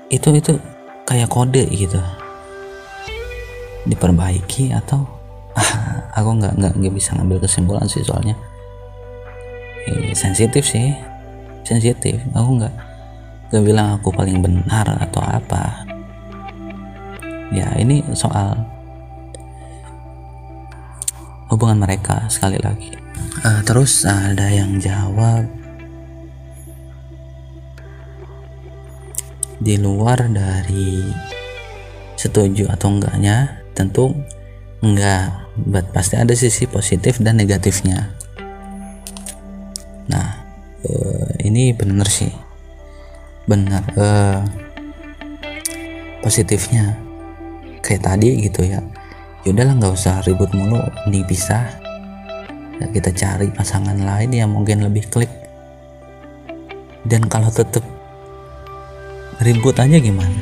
itu 0.08 0.32
itu 0.32 0.56
kayak 1.04 1.28
kode 1.28 1.64
gitu. 1.68 2.00
Diperbaiki 3.84 4.72
atau 4.72 5.04
aku 6.18 6.30
nggak 6.40 6.54
nggak 6.56 6.72
nggak 6.80 6.94
bisa 6.96 7.16
ngambil 7.16 7.44
kesimpulan 7.44 7.84
sih 7.84 8.04
soalnya. 8.04 8.36
Eh, 9.88 10.12
sensitif 10.16 10.64
sih 10.64 10.92
sensitif. 11.68 12.16
Aku 12.32 12.56
nggak 12.56 12.74
gak 13.48 13.64
bilang 13.64 14.00
aku 14.00 14.08
paling 14.12 14.40
benar 14.40 14.88
atau 15.00 15.20
apa. 15.20 15.84
Ya 17.52 17.72
ini 17.80 18.04
soal 18.12 18.56
hubungan 21.48 21.80
mereka 21.80 22.28
sekali 22.28 22.60
lagi. 22.60 22.92
Uh, 23.44 23.60
terus 23.64 24.04
ada 24.04 24.48
yang 24.48 24.78
jawab 24.78 25.48
di 29.58 29.74
luar 29.74 30.30
dari 30.30 31.02
setuju 32.14 32.70
atau 32.70 32.94
enggaknya 32.94 33.58
tentu 33.74 34.14
enggak 34.82 35.34
but 35.58 35.90
pasti 35.90 36.14
ada 36.14 36.34
sisi 36.34 36.70
positif 36.70 37.18
dan 37.18 37.40
negatifnya. 37.40 38.14
Nah 40.06 40.28
uh, 40.86 41.30
ini 41.42 41.74
bener 41.74 42.06
sih. 42.06 42.30
Benar 43.48 43.82
uh, 43.96 44.40
positifnya 46.20 46.92
kayak 47.80 48.04
tadi 48.04 48.44
gitu 48.44 48.66
ya 48.66 48.82
yaudahlah 49.48 49.80
nggak 49.80 49.96
usah 49.96 50.20
ribut 50.28 50.52
mulu 50.52 50.76
dipisah 51.08 51.88
ya, 52.76 52.86
kita 52.92 53.10
cari 53.16 53.48
pasangan 53.48 53.96
lain 53.96 54.30
yang 54.30 54.52
mungkin 54.52 54.84
lebih 54.84 55.08
klik. 55.08 55.30
Dan 57.08 57.24
kalau 57.32 57.48
tetap 57.48 57.80
ribut 59.40 59.72
aja 59.80 59.96
gimana? 59.96 60.36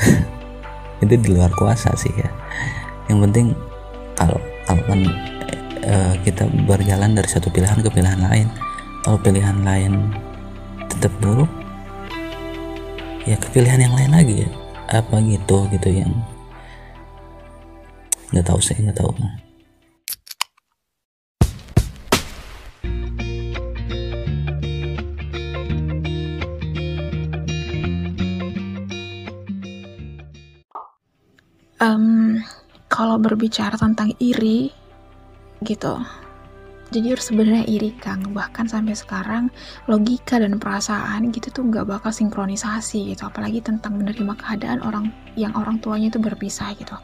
Itu 1.04 1.14
di 1.20 1.28
luar 1.28 1.52
kuasa 1.52 1.92
sih 1.92 2.08
ya. 2.16 2.32
Yang 3.12 3.18
penting 3.28 3.46
kalau 4.16 4.40
kalau 4.64 4.82
kan 4.88 5.00
uh, 5.84 6.14
kita 6.24 6.48
berjalan 6.64 7.12
dari 7.12 7.28
satu 7.28 7.52
pilihan 7.52 7.84
ke 7.84 7.92
pilihan 7.92 8.22
lain. 8.24 8.48
Kalau 9.04 9.18
pilihan 9.20 9.60
lain 9.66 10.14
tetap 10.88 11.12
buruk 11.20 11.50
ya 13.26 13.36
kepilihan 13.36 13.84
yang 13.84 13.92
lain 13.92 14.10
lagi 14.16 14.34
ya. 14.46 14.50
Apa 14.88 15.20
gitu 15.20 15.68
gitu 15.68 15.90
yang 15.92 16.12
nggak 18.32 18.48
tahu 18.48 18.60
saya 18.64 18.80
nggak 18.88 18.96
tahu. 18.96 19.12
Um, 31.82 32.38
kalau 32.86 33.18
berbicara 33.18 33.74
tentang 33.76 34.16
iri 34.22 34.72
gitu. 35.66 35.98
Jujur 36.92 37.18
sebenarnya 37.18 37.66
iri 37.66 37.90
Kang. 37.98 38.32
Bahkan 38.32 38.70
sampai 38.70 38.94
sekarang 38.94 39.50
logika 39.90 40.38
dan 40.38 40.62
perasaan 40.62 41.34
gitu 41.34 41.50
tuh 41.50 41.64
nggak 41.68 41.88
bakal 41.88 42.14
sinkronisasi 42.14 43.12
gitu. 43.12 43.26
Apalagi 43.26 43.60
tentang 43.60 43.98
menerima 43.98 44.38
keadaan 44.38 44.80
orang 44.84 45.10
yang 45.34 45.52
orang 45.58 45.82
tuanya 45.82 46.08
itu 46.12 46.22
berpisah 46.22 46.70
gitu 46.78 46.94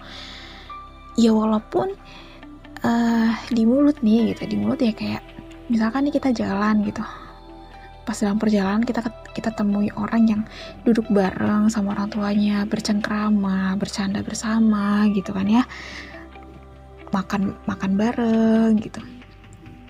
ya 1.19 1.35
walaupun 1.35 1.99
uh, 2.87 3.31
di 3.51 3.67
mulut 3.67 3.99
nih 4.07 4.33
gitu 4.33 4.55
di 4.55 4.57
mulut 4.57 4.79
ya 4.79 4.95
kayak 4.95 5.23
misalkan 5.67 6.07
nih 6.07 6.15
kita 6.15 6.31
jalan 6.31 6.87
gitu. 6.87 7.03
Pas 8.07 8.17
dalam 8.17 8.41
perjalanan 8.41 8.87
kita 8.87 9.05
kita 9.37 9.53
temui 9.53 9.93
orang 9.99 10.23
yang 10.25 10.43
duduk 10.87 11.05
bareng 11.13 11.69
sama 11.69 11.93
orang 11.93 12.09
tuanya 12.09 12.65
bercengkrama 12.65 13.77
bercanda 13.77 14.23
bersama 14.23 15.11
gitu 15.13 15.35
kan 15.35 15.45
ya. 15.51 15.67
Makan 17.13 17.59
makan 17.67 17.93
bareng 17.99 18.79
gitu. 18.81 19.03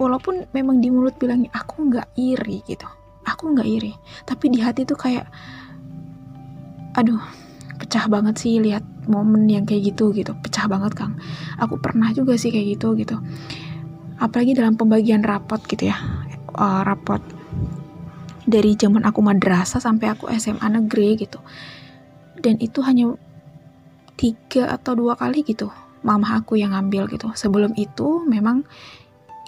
Walaupun 0.00 0.48
memang 0.56 0.80
di 0.80 0.88
mulut 0.90 1.14
bilangnya 1.20 1.52
aku 1.54 1.92
nggak 1.92 2.08
iri 2.18 2.64
gitu. 2.66 2.88
Aku 3.28 3.52
nggak 3.54 3.68
iri. 3.68 3.92
Tapi 4.24 4.50
di 4.50 4.58
hati 4.64 4.82
tuh 4.82 4.98
kayak 4.98 5.28
aduh 6.98 7.22
pecah 7.78 8.10
banget 8.10 8.34
sih 8.42 8.58
lihat 8.58 8.82
momen 9.08 9.48
yang 9.48 9.64
kayak 9.64 9.96
gitu 9.96 10.12
gitu. 10.12 10.36
Pecah 10.38 10.68
banget 10.68 10.92
kang. 10.94 11.16
Aku 11.56 11.80
pernah 11.80 12.12
juga 12.12 12.36
sih 12.36 12.52
kayak 12.52 12.78
gitu 12.78 12.94
gitu. 12.94 13.16
Apalagi 14.20 14.52
dalam 14.54 14.76
pembagian 14.76 15.24
rapot 15.24 15.58
gitu 15.64 15.88
ya 15.88 15.96
uh, 16.54 16.82
rapot 16.82 17.22
dari 18.48 18.74
zaman 18.76 19.04
aku 19.04 19.20
madrasah 19.20 19.80
sampai 19.80 20.12
aku 20.12 20.28
SMA 20.36 20.68
negeri 20.68 21.20
gitu. 21.20 21.40
Dan 22.38 22.56
itu 22.62 22.80
hanya 22.86 23.12
tiga 24.18 24.74
atau 24.74 24.98
dua 24.98 25.14
kali 25.14 25.46
gitu 25.46 25.70
mama 26.02 26.38
aku 26.38 26.56
yang 26.56 26.72
ngambil 26.72 27.10
gitu. 27.10 27.30
Sebelum 27.34 27.74
itu 27.74 28.22
memang 28.24 28.64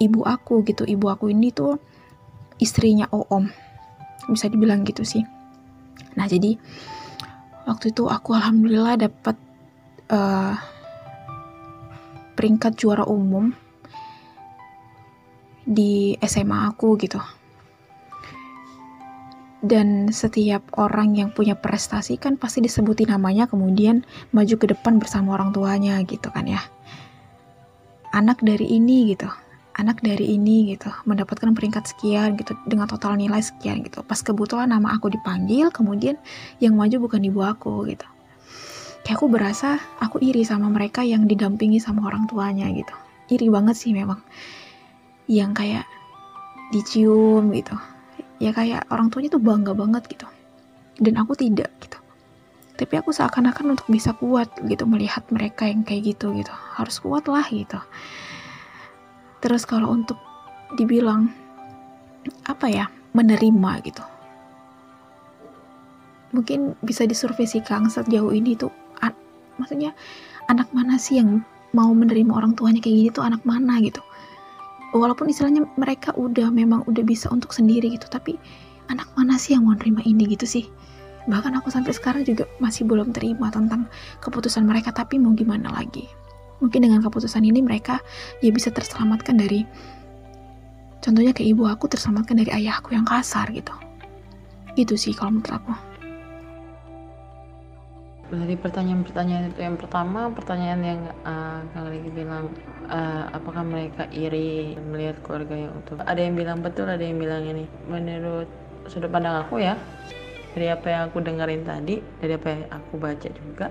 ibu 0.02 0.20
aku 0.26 0.62
gitu. 0.66 0.84
Ibu 0.84 1.06
aku 1.10 1.30
ini 1.30 1.54
tuh 1.54 1.78
istrinya 2.60 3.08
Oom. 3.14 3.48
Bisa 4.28 4.50
dibilang 4.52 4.84
gitu 4.84 5.06
sih. 5.06 5.24
Nah 6.18 6.26
jadi 6.26 6.58
waktu 7.64 7.94
itu 7.94 8.06
aku 8.10 8.34
alhamdulillah 8.34 8.98
dapat 8.98 9.38
uh, 10.10 10.54
peringkat 12.34 12.76
juara 12.76 13.06
umum 13.06 13.54
di 15.64 16.18
SMA 16.26 16.74
aku 16.74 16.98
gitu. 16.98 17.22
Dan 19.60 20.08
setiap 20.08 20.64
orang 20.80 21.20
yang 21.20 21.36
punya 21.36 21.52
prestasi 21.52 22.16
kan 22.16 22.40
pasti 22.40 22.64
disebutin 22.64 23.12
namanya 23.12 23.44
kemudian 23.44 24.08
maju 24.32 24.54
ke 24.56 24.72
depan 24.72 24.96
bersama 24.96 25.36
orang 25.36 25.52
tuanya 25.52 26.00
gitu 26.08 26.32
kan 26.32 26.48
ya. 26.48 26.60
Anak 28.10 28.42
dari 28.42 28.66
ini 28.66 29.14
gitu 29.14 29.30
anak 29.80 30.04
dari 30.04 30.36
ini 30.36 30.76
gitu 30.76 30.92
mendapatkan 31.08 31.56
peringkat 31.56 31.88
sekian 31.88 32.36
gitu 32.36 32.52
dengan 32.68 32.84
total 32.84 33.16
nilai 33.16 33.40
sekian 33.40 33.80
gitu. 33.80 34.04
Pas 34.04 34.20
kebetulan 34.20 34.68
nama 34.68 34.92
aku 34.92 35.08
dipanggil 35.08 35.72
kemudian 35.72 36.20
yang 36.60 36.76
maju 36.76 37.08
bukan 37.08 37.22
ibu 37.24 37.40
aku 37.40 37.88
gitu 37.88 38.04
kayak 39.04 39.16
aku 39.16 39.26
berasa 39.32 39.80
aku 39.98 40.20
iri 40.22 40.44
sama 40.46 40.68
mereka 40.70 41.02
yang 41.02 41.24
didampingi 41.26 41.80
sama 41.80 42.06
orang 42.06 42.28
tuanya 42.30 42.68
gitu. 42.70 42.94
Iri 43.30 43.48
banget 43.48 43.76
sih 43.78 43.90
memang. 43.94 44.20
Yang 45.30 45.50
kayak 45.56 45.86
dicium 46.70 47.50
gitu. 47.54 47.74
Ya 48.38 48.54
kayak 48.54 48.86
orang 48.92 49.10
tuanya 49.10 49.34
tuh 49.34 49.42
bangga 49.42 49.72
banget 49.74 50.06
gitu. 50.10 50.26
Dan 51.00 51.16
aku 51.18 51.34
tidak 51.34 51.72
gitu. 51.82 51.98
Tapi 52.80 52.94
aku 52.96 53.12
seakan-akan 53.12 53.76
untuk 53.76 53.88
bisa 53.92 54.16
kuat 54.16 54.48
gitu 54.64 54.88
melihat 54.88 55.24
mereka 55.28 55.68
yang 55.68 55.84
kayak 55.84 56.16
gitu 56.16 56.32
gitu. 56.36 56.52
Harus 56.52 56.96
kuat 57.00 57.28
lah 57.28 57.44
gitu. 57.48 57.76
Terus 59.40 59.64
kalau 59.64 59.92
untuk 59.92 60.16
dibilang 60.76 61.32
apa 62.46 62.66
ya 62.68 62.86
menerima 63.16 63.72
gitu. 63.84 64.04
Mungkin 66.30 66.78
bisa 66.78 67.08
disurvei 67.10 67.48
si 67.48 67.58
Kang 67.58 67.90
sejauh 67.90 68.30
ini 68.30 68.54
tuh 68.54 68.70
maksudnya 69.60 69.92
anak 70.48 70.72
mana 70.72 70.96
sih 70.96 71.20
yang 71.20 71.44
mau 71.70 71.92
menerima 71.94 72.32
orang 72.34 72.58
tuanya 72.58 72.82
kayak 72.82 73.12
gitu 73.12 73.22
tuh 73.22 73.24
anak 73.28 73.42
mana 73.46 73.78
gitu? 73.84 74.02
Walaupun 74.90 75.30
istilahnya 75.30 75.68
mereka 75.78 76.10
udah 76.18 76.50
memang 76.50 76.82
udah 76.90 77.04
bisa 77.06 77.30
untuk 77.30 77.54
sendiri 77.54 77.94
gitu 77.94 78.10
tapi 78.10 78.34
anak 78.90 79.06
mana 79.14 79.38
sih 79.38 79.54
yang 79.54 79.62
mau 79.62 79.78
menerima 79.78 80.02
ini 80.02 80.24
gitu 80.34 80.46
sih? 80.48 80.64
Bahkan 81.30 81.54
aku 81.62 81.70
sampai 81.70 81.94
sekarang 81.94 82.26
juga 82.26 82.50
masih 82.58 82.88
belum 82.88 83.14
terima 83.14 83.54
tentang 83.54 83.86
keputusan 84.18 84.66
mereka 84.66 84.90
tapi 84.90 85.20
mau 85.20 85.30
gimana 85.30 85.70
lagi? 85.70 86.10
Mungkin 86.58 86.90
dengan 86.90 87.00
keputusan 87.06 87.46
ini 87.46 87.62
mereka 87.62 88.02
ya 88.42 88.50
bisa 88.50 88.74
terselamatkan 88.74 89.38
dari 89.38 89.62
contohnya 91.00 91.32
kayak 91.32 91.56
ibu 91.56 91.64
aku 91.70 91.86
terselamatkan 91.86 92.42
dari 92.42 92.50
ayahku 92.50 92.92
yang 92.92 93.06
kasar 93.06 93.46
gitu. 93.54 93.72
Gitu 94.74 94.98
sih 94.98 95.14
kalau 95.14 95.38
menurut 95.38 95.54
aku 95.54 95.89
dari 98.30 98.54
pertanyaan-pertanyaan 98.54 99.50
itu 99.50 99.60
yang 99.66 99.74
pertama 99.74 100.30
pertanyaan 100.30 100.80
yang 100.86 101.00
uh, 101.26 101.66
Kang 101.74 101.90
Riki 101.90 102.10
bilang 102.14 102.46
uh, 102.86 103.26
apakah 103.34 103.66
mereka 103.66 104.06
iri 104.14 104.78
melihat 104.78 105.18
keluarga 105.26 105.54
yang 105.58 105.74
utuh? 105.74 105.98
Ada 106.06 106.20
yang 106.30 106.34
bilang 106.38 106.62
betul 106.62 106.86
ada 106.86 107.02
yang 107.02 107.18
bilang 107.18 107.42
ini. 107.42 107.66
Menurut 107.90 108.46
sudut 108.86 109.10
pandang 109.10 109.42
aku 109.42 109.58
ya 109.58 109.74
dari 110.54 110.70
apa 110.70 110.86
yang 110.86 111.02
aku 111.10 111.18
dengerin 111.22 111.62
tadi 111.66 111.98
dari 112.22 112.32
apa 112.34 112.48
yang 112.50 112.62
aku 112.70 112.92
baca 112.98 113.28
juga 113.30 113.66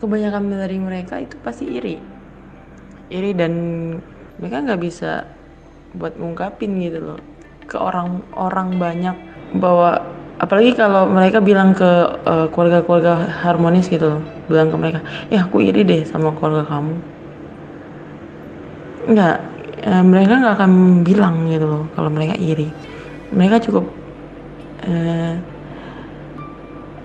kebanyakan 0.00 0.42
dari 0.48 0.78
mereka 0.80 1.20
itu 1.20 1.36
pasti 1.44 1.68
iri. 1.68 2.00
Iri 3.12 3.30
dan 3.36 3.52
mereka 4.40 4.56
nggak 4.64 4.80
bisa 4.80 5.28
buat 5.92 6.16
ngungkapin 6.16 6.80
gitu 6.80 7.12
loh. 7.12 7.20
Ke 7.68 7.76
orang-orang 7.76 8.80
banyak 8.80 9.16
bahwa 9.60 10.00
apalagi 10.40 10.72
kalau 10.72 11.04
mereka 11.04 11.44
bilang 11.44 11.76
ke 11.76 11.84
uh, 12.24 12.48
keluarga-keluarga 12.48 13.28
harmonis 13.44 13.92
gitu 13.92 14.16
loh 14.16 14.22
bilang 14.48 14.72
ke 14.72 14.76
mereka 14.80 14.98
ya 15.28 15.44
aku 15.44 15.60
iri 15.60 15.84
deh 15.84 16.02
sama 16.08 16.32
keluarga 16.32 16.64
kamu. 16.64 16.94
Nggak 19.12 19.36
uh, 19.84 20.04
mereka 20.04 20.32
nggak 20.40 20.54
akan 20.56 20.72
bilang 21.04 21.44
gitu 21.52 21.66
loh 21.68 21.84
kalau 21.92 22.08
mereka 22.08 22.40
iri. 22.40 22.72
Mereka 23.36 23.60
cukup 23.68 23.84
uh, 24.88 25.34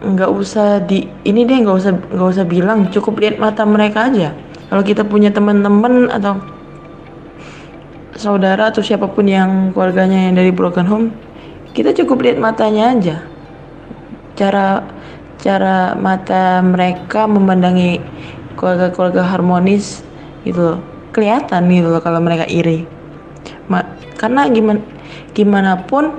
nggak 0.06 0.32
usah 0.32 0.80
di 0.88 1.04
ini 1.28 1.44
deh 1.44 1.60
nggak 1.60 1.76
usah 1.76 1.92
nggak 1.92 2.30
usah 2.40 2.46
bilang 2.48 2.88
cukup 2.88 3.20
lihat 3.20 3.36
mata 3.36 3.68
mereka 3.68 4.08
aja. 4.08 4.32
Kalau 4.72 4.82
kita 4.82 5.04
punya 5.04 5.30
teman-teman 5.30 6.08
atau 6.08 6.40
saudara 8.16 8.72
atau 8.72 8.80
siapa 8.80 9.12
pun 9.12 9.28
yang 9.28 9.76
keluarganya 9.76 10.32
yang 10.32 10.40
dari 10.40 10.56
broken 10.56 10.88
home 10.88 11.08
kita 11.76 11.92
cukup 11.92 12.24
lihat 12.24 12.40
matanya 12.40 12.96
aja. 12.96 13.16
Cara 14.40 14.80
cara 15.44 15.94
mata 16.00 16.64
mereka 16.64 17.28
memandangi 17.28 18.00
keluarga-keluarga 18.56 19.28
harmonis 19.28 20.02
gitu 20.48 20.74
loh. 20.74 20.80
Kelihatan 21.12 21.68
gitu 21.68 21.92
loh 21.92 22.00
kalau 22.00 22.24
mereka 22.24 22.48
iri. 22.48 22.88
Ma 23.68 23.84
karena 24.16 24.48
gimana 24.48 24.80
gimana 25.36 25.84
pun 25.84 26.16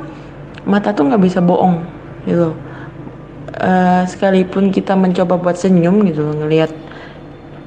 mata 0.69 0.93
tuh 0.93 1.09
nggak 1.09 1.25
bisa 1.25 1.41
bohong 1.41 1.81
gitu 2.29 2.53
loh. 2.53 2.57
Uh, 3.57 4.05
sekalipun 4.05 4.69
kita 4.69 4.93
mencoba 4.93 5.41
buat 5.41 5.57
senyum 5.57 6.05
gitu 6.05 6.29
ngelihat 6.29 6.69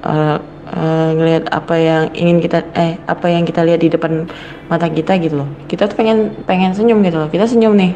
uh, 0.06 0.38
uh, 0.74 1.12
ngelihat 1.14 1.50
apa 1.50 1.76
yang 1.78 2.04
ingin 2.14 2.38
kita 2.42 2.66
eh 2.74 2.98
apa 3.06 3.26
yang 3.30 3.44
kita 3.46 3.62
lihat 3.66 3.82
di 3.82 3.90
depan 3.90 4.26
mata 4.70 4.88
kita 4.90 5.18
gitu 5.22 5.46
loh. 5.46 5.50
Kita 5.66 5.90
tuh 5.90 5.98
pengen 5.98 6.34
pengen 6.46 6.74
senyum 6.74 7.02
gitu 7.06 7.18
loh. 7.22 7.30
Kita 7.30 7.46
senyum 7.46 7.74
nih. 7.78 7.94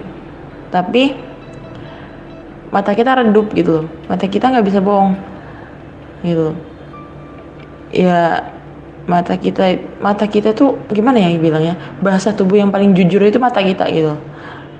Tapi 0.74 1.14
mata 2.74 2.92
kita 2.98 3.22
redup 3.22 3.54
gitu 3.54 3.84
loh. 3.84 3.86
Mata 4.10 4.26
kita 4.26 4.50
nggak 4.50 4.66
bisa 4.66 4.80
bohong 4.82 5.34
gitu 6.24 6.56
ya 7.94 8.42
mata 9.06 9.36
kita 9.36 9.78
mata 10.00 10.26
kita 10.26 10.56
tuh 10.56 10.80
gimana 10.90 11.20
ya 11.22 11.36
bilangnya? 11.38 11.76
Bahasa 12.00 12.34
tubuh 12.34 12.58
yang 12.58 12.72
paling 12.72 12.96
jujur 12.98 13.22
itu 13.22 13.38
mata 13.38 13.62
kita 13.62 13.86
gitu 13.94 14.18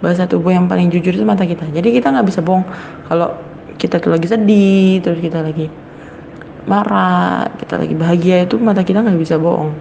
bahasa 0.04 0.28
tubuh 0.28 0.52
yang 0.52 0.68
paling 0.68 0.92
jujur 0.92 1.16
itu 1.16 1.24
mata 1.24 1.48
kita. 1.48 1.64
Jadi 1.72 1.96
kita 1.96 2.12
nggak 2.12 2.28
bisa 2.28 2.44
bohong. 2.44 2.68
Kalau 3.08 3.40
kita 3.80 4.04
tuh 4.04 4.12
lagi 4.12 4.28
sedih 4.28 5.00
terus 5.00 5.24
kita 5.24 5.40
lagi 5.40 5.72
marah 6.64 7.52
kita 7.60 7.84
lagi 7.84 7.96
bahagia 7.96 8.38
itu 8.48 8.56
mata 8.60 8.84
kita 8.84 9.04
nggak 9.04 9.20
bisa 9.20 9.36
bohong. 9.36 9.74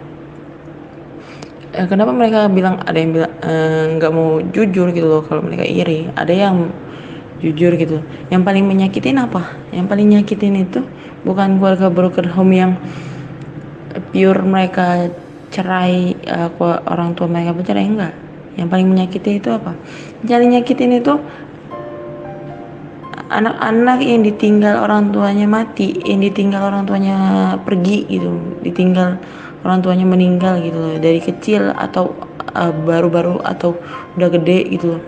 Eh, 1.72 1.86
kenapa 1.88 2.12
mereka 2.12 2.52
bilang 2.52 2.84
ada 2.84 2.98
yang 3.00 3.16
bilang 3.16 3.32
eh, 3.40 3.84
nggak 3.96 4.12
eh, 4.12 4.14
mau 4.14 4.42
jujur 4.52 4.92
gitu 4.92 5.06
loh 5.08 5.22
kalau 5.24 5.40
mereka 5.40 5.64
iri? 5.64 6.10
Ada 6.12 6.32
yang 6.34 6.56
jujur 7.42 7.74
gitu. 7.74 7.98
Yang 8.30 8.42
paling 8.44 8.64
menyakitin 8.68 9.18
apa? 9.18 9.58
Yang 9.74 9.86
paling 9.90 10.06
nyakitin 10.14 10.54
itu 10.62 10.80
bukan 11.26 11.58
keluarga 11.58 11.90
broken 11.90 12.28
home 12.30 12.52
yang 12.54 12.72
pure 14.14 14.40
mereka 14.46 15.10
cerai 15.52 16.16
uh, 16.32 16.48
orang 16.88 17.12
tua 17.12 17.28
mereka 17.28 17.52
bercerai 17.52 17.84
enggak. 17.84 18.14
Yang 18.56 18.68
paling 18.68 18.86
menyakiti 18.88 19.30
itu 19.40 19.48
apa? 19.52 19.76
Yang 20.24 20.60
nyakitin 20.60 20.92
itu 21.02 21.14
anak-anak 23.32 23.98
yang 24.04 24.20
ditinggal 24.20 24.84
orang 24.84 25.08
tuanya 25.08 25.48
mati 25.48 25.96
yang 26.04 26.20
ditinggal 26.20 26.60
orang 26.68 26.84
tuanya 26.84 27.16
pergi 27.64 28.04
gitu 28.06 28.60
ditinggal 28.60 29.16
orang 29.64 29.78
tuanya 29.80 30.04
meninggal 30.04 30.60
gitu 30.60 30.76
loh 30.76 30.96
dari 31.00 31.18
kecil 31.22 31.72
atau 31.72 32.12
eh, 32.52 32.72
baru-baru 32.72 33.40
uh, 33.40 33.50
atau 33.56 33.78
udah 34.18 34.28
gede 34.28 34.58
gitu 34.74 34.98
loh. 34.98 35.02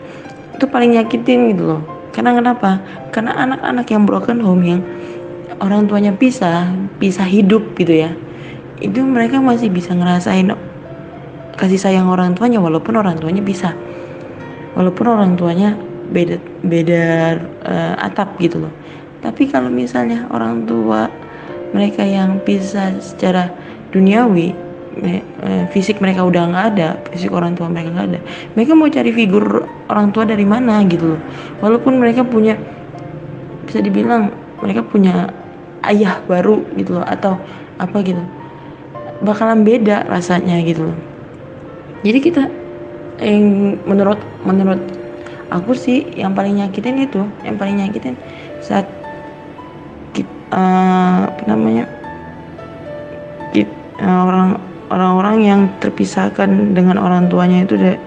Itu 0.54 0.70
paling 0.70 0.94
nyakitin 0.94 1.54
gitu 1.54 1.62
loh. 1.74 1.80
Karena 2.14 2.30
kenapa? 2.38 2.78
Karena 3.10 3.34
anak-anak 3.34 3.86
yang 3.90 4.06
broken 4.06 4.38
home 4.38 4.62
yang 4.62 4.80
orang 5.60 5.86
tuanya 5.86 6.14
pisah 6.14 6.72
pisah 6.98 7.26
hidup 7.26 7.76
gitu 7.78 7.94
ya 7.94 8.10
itu 8.82 9.00
mereka 9.06 9.38
masih 9.38 9.70
bisa 9.70 9.94
ngerasain 9.94 10.50
kasih 11.54 11.78
sayang 11.78 12.10
orang 12.10 12.34
tuanya 12.34 12.58
walaupun 12.58 12.98
orang 12.98 13.14
tuanya 13.20 13.42
bisa 13.44 13.76
walaupun 14.74 15.06
orang 15.06 15.38
tuanya 15.38 15.78
beda 16.14 16.38
beda 16.62 17.04
uh, 17.66 17.94
atap 17.98 18.38
gitu 18.38 18.62
loh. 18.62 18.72
Tapi 19.18 19.50
kalau 19.50 19.72
misalnya 19.72 20.30
orang 20.30 20.62
tua 20.62 21.10
mereka 21.74 22.06
yang 22.06 22.38
bisa 22.46 22.94
secara 23.02 23.50
duniawi 23.90 24.54
uh, 25.42 25.66
fisik 25.74 25.98
mereka 25.98 26.22
udah 26.22 26.54
nggak 26.54 26.66
ada 26.78 26.88
fisik 27.10 27.34
orang 27.34 27.58
tua 27.58 27.66
mereka 27.66 27.90
nggak 27.90 28.08
ada 28.14 28.20
mereka 28.54 28.72
mau 28.78 28.86
cari 28.86 29.10
figur 29.10 29.66
orang 29.90 30.14
tua 30.14 30.22
dari 30.22 30.46
mana 30.46 30.86
gitu 30.86 31.18
loh. 31.18 31.20
Walaupun 31.58 31.98
mereka 31.98 32.22
punya 32.22 32.54
bisa 33.66 33.82
dibilang 33.82 34.30
mereka 34.62 34.86
punya 34.86 35.34
ayah 35.90 36.22
baru 36.30 36.62
gitu 36.78 37.00
loh 37.00 37.04
atau 37.04 37.36
apa 37.76 37.98
gitu 38.06 38.22
bakalan 39.24 39.64
beda 39.66 40.06
rasanya 40.06 40.60
gitu 40.62 40.92
loh. 40.92 40.98
Jadi 42.04 42.18
kita 42.20 42.44
yang 43.24 43.76
menurut 43.88 44.20
menurut 44.44 44.80
aku 45.50 45.76
sih 45.76 46.08
yang 46.16 46.32
paling 46.32 46.60
nyakitin 46.60 47.04
itu 47.04 47.24
yang 47.44 47.56
paling 47.60 47.80
nyakitin 47.80 48.16
saat 48.64 48.88
kita, 50.16 50.30
uh, 50.52 50.56
eh, 50.56 51.18
apa 51.28 51.42
namanya 51.50 51.84
kita, 53.52 53.74
eh, 54.00 54.20
orang 54.24 54.60
orang-orang 54.88 55.36
yang 55.42 55.60
terpisahkan 55.82 56.76
dengan 56.76 57.00
orang 57.00 57.26
tuanya 57.26 57.66
itu 57.66 57.74
deh 57.74 57.98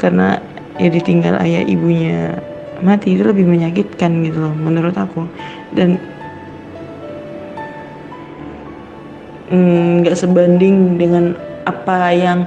karena 0.00 0.42
ya 0.80 0.88
ditinggal 0.90 1.38
ayah 1.44 1.62
ibunya 1.62 2.42
mati 2.82 3.14
itu 3.14 3.22
lebih 3.22 3.46
menyakitkan 3.46 4.26
gitu 4.26 4.50
loh 4.50 4.54
menurut 4.58 4.92
aku. 4.98 5.24
Dan 5.70 6.02
mm, 9.54 10.02
nggak 10.02 10.16
mm, 10.18 10.22
sebanding 10.26 10.98
dengan 10.98 11.38
apa 11.62 12.10
yang 12.10 12.42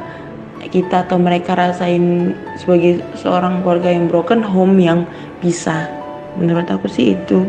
kita 0.71 1.05
atau 1.05 1.17
mereka 1.19 1.53
rasain 1.53 2.33
sebagai 2.57 3.03
seorang 3.17 3.61
keluarga 3.61 3.89
yang 3.91 4.09
broken 4.09 4.41
home 4.41 4.77
yang 4.81 5.03
bisa. 5.39 5.89
Menurut 6.35 6.67
aku 6.67 6.87
sih 6.87 7.15
itu. 7.15 7.45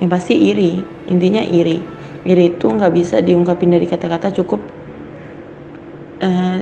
Yang 0.00 0.10
pasti 0.10 0.34
iri. 0.34 0.80
Intinya 1.10 1.42
iri. 1.44 1.80
Iri 2.24 2.56
itu 2.56 2.66
nggak 2.70 2.92
bisa 2.94 3.20
diungkapin 3.20 3.74
dari 3.76 3.84
kata-kata 3.84 4.32
cukup. 4.32 4.60
Eh, 6.24 6.58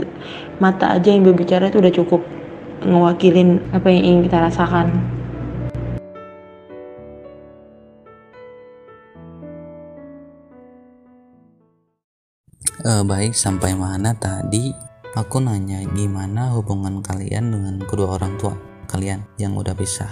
mata 0.59 0.99
aja 0.99 1.11
yang 1.11 1.23
berbicara 1.23 1.71
itu 1.71 1.79
udah 1.79 1.95
cukup 1.95 2.23
ngewakilin 2.83 3.62
apa 3.71 3.87
yang 3.91 4.03
ingin 4.03 4.21
kita 4.27 4.38
rasakan. 4.43 4.88
Uh, 12.83 13.07
baik 13.07 13.31
sampai 13.31 13.79
mana 13.79 14.11
tadi 14.11 14.75
aku 15.12 15.40
nanya 15.40 15.85
gimana 15.92 16.53
hubungan 16.57 17.05
kalian 17.05 17.53
dengan 17.53 17.75
kedua 17.85 18.16
orang 18.16 18.37
tua 18.40 18.57
kalian 18.88 19.25
yang 19.37 19.57
udah 19.57 19.77
pisah? 19.77 20.11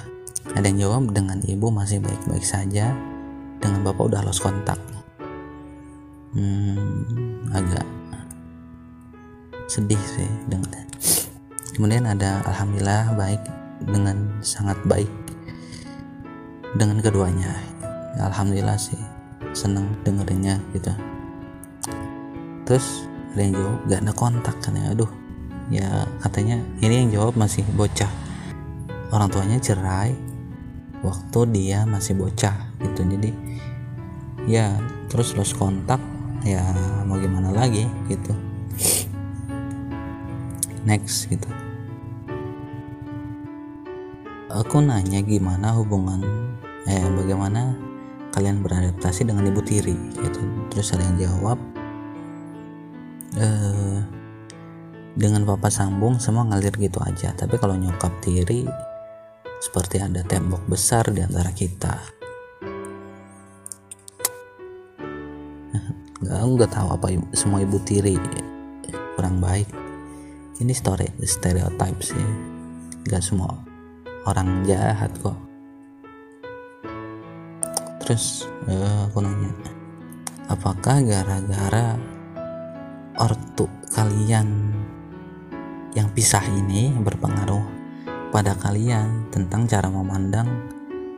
Ada 0.56 0.66
yang 0.72 0.78
jawab 0.88 1.12
dengan 1.12 1.38
ibu 1.44 1.68
masih 1.68 2.00
baik-baik 2.00 2.42
saja. 2.42 2.96
Dengan 3.60 3.84
bapak 3.84 4.08
udah 4.08 4.24
lost 4.24 4.40
kontak 4.40 4.80
hmm, 6.34 7.50
agak 7.50 7.86
sedih 9.70 9.98
sih 10.18 10.30
dengan 10.50 10.86
kemudian 11.74 12.06
ada 12.06 12.42
alhamdulillah 12.46 13.14
baik 13.14 13.42
dengan 13.86 14.42
sangat 14.42 14.76
baik 14.86 15.10
dengan 16.74 17.02
keduanya. 17.02 17.50
Alhamdulillah 18.20 18.76
sih 18.76 18.98
seneng 19.54 19.94
dengerinnya 20.02 20.58
gitu. 20.74 20.92
Terus 22.66 23.09
ada 23.30 23.40
yang 23.40 23.54
jawab 23.54 23.78
gak 23.86 24.00
ada 24.02 24.12
kontak 24.14 24.56
kan 24.58 24.74
ya? 24.74 24.90
Aduh 24.90 25.10
ya 25.70 25.86
katanya 26.18 26.58
ini 26.82 27.06
yang 27.06 27.10
jawab 27.14 27.38
masih 27.38 27.62
bocah. 27.78 28.10
Orang 29.10 29.30
tuanya 29.30 29.58
cerai 29.62 30.14
waktu 31.02 31.38
dia 31.54 31.86
masih 31.86 32.18
bocah 32.18 32.74
gitu. 32.82 33.06
Jadi 33.06 33.30
ya 34.50 34.74
terus 35.06 35.34
lost 35.38 35.54
kontak 35.54 36.02
ya 36.42 36.62
mau 37.06 37.18
gimana 37.22 37.54
lagi 37.54 37.86
gitu. 38.10 38.34
Next 40.82 41.30
gitu. 41.30 41.46
Aku 44.50 44.82
nanya 44.82 45.22
gimana 45.22 45.70
hubungan 45.78 46.26
eh 46.90 47.06
bagaimana 47.14 47.78
kalian 48.34 48.66
beradaptasi 48.66 49.22
dengan 49.22 49.46
ibu 49.46 49.62
tiri 49.62 49.94
gitu. 50.18 50.42
Terus 50.74 50.90
ada 50.94 51.06
yang 51.06 51.18
jawab 51.30 51.58
eh, 53.38 53.98
dengan 55.14 55.42
papa 55.44 55.68
sambung 55.68 56.16
semua 56.22 56.46
ngalir 56.46 56.74
gitu 56.78 56.98
aja. 57.02 57.34
Tapi 57.34 57.58
kalau 57.58 57.76
nyokap 57.76 58.10
tiri 58.24 58.64
seperti 59.60 60.00
ada 60.00 60.24
tembok 60.24 60.64
besar 60.66 61.10
di 61.12 61.20
antara 61.20 61.52
kita. 61.52 61.94
Nggak 66.20 66.40
nggak 66.40 66.70
tahu 66.72 66.88
apa 66.92 67.06
ibu, 67.16 67.26
semua 67.32 67.64
ibu 67.64 67.76
tiri 67.84 68.16
kurang 69.16 69.40
baik. 69.40 69.68
Ini 70.60 70.72
story 70.76 71.08
stereotype 71.24 72.00
sih. 72.00 72.26
Nggak 73.08 73.24
semua 73.24 73.56
orang 74.28 74.64
jahat 74.68 75.12
kok. 75.20 75.36
Terus 78.04 78.48
uh, 78.68 79.08
aku 79.08 79.24
nanya 79.24 79.52
apakah 80.50 80.98
gara-gara 81.00 81.94
ortu 83.20 83.68
kalian 83.92 84.72
yang 85.92 86.08
pisah 86.16 86.40
ini 86.56 86.88
berpengaruh 86.96 87.60
pada 88.32 88.56
kalian 88.56 89.28
tentang 89.28 89.68
cara 89.68 89.92
memandang 89.92 90.48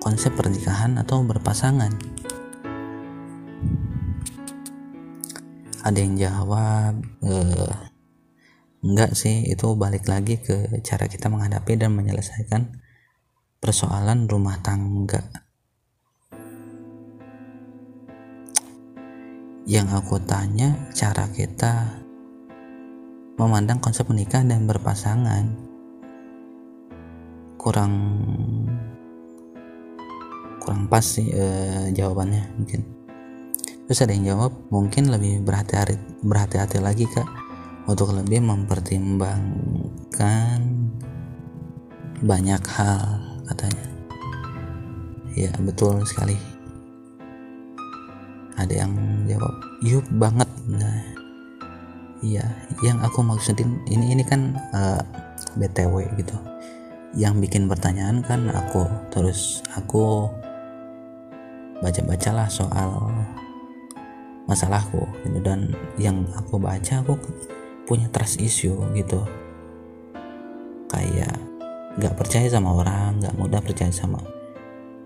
konsep 0.03 0.35
pernikahan 0.35 0.99
atau 0.99 1.23
berpasangan. 1.23 1.95
Ada 5.83 5.99
yang 5.99 6.15
jawab, 6.19 6.95
eh, 7.23 7.75
enggak 8.83 9.15
sih, 9.15 9.47
itu 9.47 9.75
balik 9.79 10.11
lagi 10.11 10.43
ke 10.43 10.83
cara 10.83 11.07
kita 11.07 11.31
menghadapi 11.31 11.79
dan 11.79 11.95
menyelesaikan 11.95 12.83
persoalan 13.63 14.27
rumah 14.27 14.59
tangga. 14.59 15.42
Yang 19.63 19.87
aku 19.95 20.19
tanya 20.19 20.75
cara 20.91 21.31
kita 21.31 22.03
memandang 23.39 23.79
konsep 23.79 24.11
menikah 24.11 24.43
dan 24.43 24.67
berpasangan. 24.67 25.71
Kurang 27.55 27.95
kurang 30.59 30.91
pas 30.91 31.07
sih 31.07 31.31
eh, 31.31 31.95
jawabannya 31.95 32.59
mungkin. 32.59 32.83
Terus 33.87 34.03
ada 34.03 34.11
yang 34.15 34.25
jawab 34.35 34.53
mungkin 34.71 35.11
lebih 35.11 35.43
berhati-hati 35.47 35.99
berhati-hati 36.27 36.79
lagi 36.83 37.07
kak 37.07 37.27
untuk 37.87 38.11
lebih 38.15 38.41
mempertimbangkan 38.43 40.59
banyak 42.23 42.63
hal 42.67 43.21
katanya. 43.47 43.87
Ya 45.39 45.51
betul 45.63 46.07
sekali 46.07 46.52
ada 48.57 48.75
yang 48.75 48.93
jawab 49.29 49.55
yuk 49.81 50.07
banget. 50.17 50.49
Nah 50.69 51.01
iya 52.23 52.45
yang 52.85 53.01
aku 53.03 53.25
maksudin 53.25 53.83
ini 53.89 54.15
ini 54.15 54.25
kan 54.27 54.57
uh, 54.75 55.01
eh, 55.01 55.03
btw 55.59 56.07
gitu. 56.19 56.37
Yang 57.13 57.49
bikin 57.49 57.69
pertanyaan 57.69 58.25
kan 58.25 58.49
aku 58.49 58.89
terus 59.13 59.61
aku 59.77 60.29
baca-bacalah 61.83 62.49
soal 62.49 63.11
masalahku 64.47 65.03
gitu 65.27 65.39
dan 65.43 65.75
yang 65.99 66.25
aku 66.37 66.57
baca 66.57 67.03
aku 67.05 67.19
punya 67.85 68.09
trust 68.09 68.41
issue 68.41 68.77
gitu. 68.97 69.21
Kayak 70.89 71.37
nggak 72.01 72.17
percaya 72.17 72.49
sama 72.49 72.73
orang 72.73 73.21
nggak 73.21 73.37
mudah 73.37 73.61
percaya 73.61 73.93
sama 73.93 74.17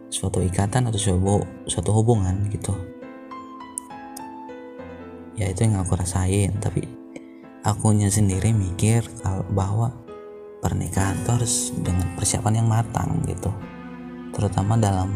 suatu 0.07 0.39
ikatan 0.39 0.87
atau 0.87 1.01
suatu, 1.03 1.43
suatu 1.67 1.91
hubungan 1.91 2.47
gitu 2.47 2.71
ya 5.37 5.53
itu 5.53 5.69
yang 5.69 5.81
aku 5.81 5.95
rasain. 5.97 6.57
Tapi 6.59 6.83
akunya 7.63 8.09
sendiri 8.09 8.51
mikir 8.57 9.07
kalau 9.23 9.45
bahwa 9.53 9.93
pernikahan 10.65 11.15
itu 11.21 11.31
harus 11.31 11.55
dengan 11.79 12.09
persiapan 12.17 12.65
yang 12.65 12.69
matang 12.69 13.23
gitu. 13.29 13.53
Terutama 14.35 14.77
dalam 14.77 15.13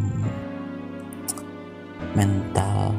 mental 2.14 2.94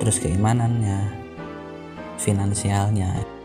terus 0.00 0.20
keimanannya 0.20 1.10
finansialnya 2.20 3.35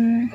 um, 0.00 0.32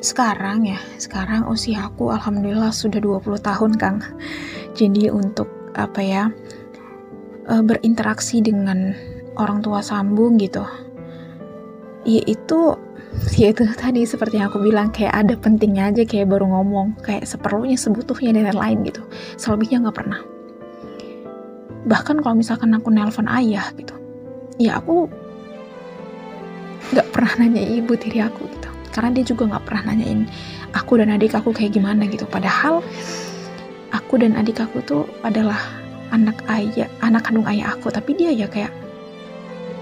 sekarang 0.00 0.64
ya 0.64 0.80
sekarang 0.96 1.44
usia 1.50 1.88
aku 1.88 2.08
alhamdulillah 2.12 2.72
sudah 2.72 3.00
20 3.00 3.42
tahun 3.42 3.72
Kang. 3.76 3.98
Jadi 4.76 5.12
untuk 5.12 5.48
apa 5.76 6.00
ya 6.00 6.24
uh, 7.48 7.62
berinteraksi 7.64 8.40
dengan 8.40 8.96
orang 9.36 9.60
tua 9.60 9.84
sambung 9.84 10.40
gitu 10.40 10.64
yaitu 12.06 12.78
yaitu 13.34 13.66
tadi 13.82 14.06
seperti 14.06 14.38
yang 14.40 14.48
aku 14.48 14.62
bilang 14.62 14.94
kayak 14.94 15.12
ada 15.12 15.34
pentingnya 15.36 15.90
aja 15.92 16.02
kayak 16.06 16.30
baru 16.30 16.48
ngomong 16.48 16.96
kayak 17.02 17.26
seperlunya 17.28 17.76
sebutuhnya 17.76 18.32
dan 18.32 18.52
lain-lain 18.52 18.78
gitu. 18.88 19.02
Selebihnya 19.36 19.84
nggak 19.88 19.96
pernah. 19.96 20.20
Bahkan 21.86 22.22
kalau 22.22 22.34
misalkan 22.38 22.72
aku 22.74 22.88
nelpon 22.90 23.28
ayah 23.30 23.68
gitu 23.74 23.96
ya 24.56 24.80
aku 24.80 25.08
nggak 26.94 27.08
pernah 27.10 27.32
nanya 27.42 27.62
ibu 27.62 27.92
tiri 27.98 28.22
aku 28.22 28.46
gitu. 28.46 28.70
Karena 28.94 29.10
dia 29.12 29.24
juga 29.26 29.42
nggak 29.50 29.64
pernah 29.66 29.92
nanyain 29.92 30.24
aku 30.72 31.02
dan 31.02 31.12
adik 31.12 31.34
aku 31.36 31.50
kayak 31.52 31.74
gimana 31.74 32.06
gitu. 32.06 32.24
Padahal 32.28 32.80
aku 33.92 34.14
dan 34.20 34.38
adik 34.38 34.62
aku 34.62 34.80
tuh 34.84 35.04
adalah 35.26 35.58
anak 36.14 36.38
ayah 36.52 36.86
anak 37.02 37.26
kandung 37.26 37.46
ayah 37.50 37.74
aku. 37.74 37.90
Tapi 37.90 38.14
dia 38.16 38.30
ya 38.32 38.46
kayak 38.48 38.72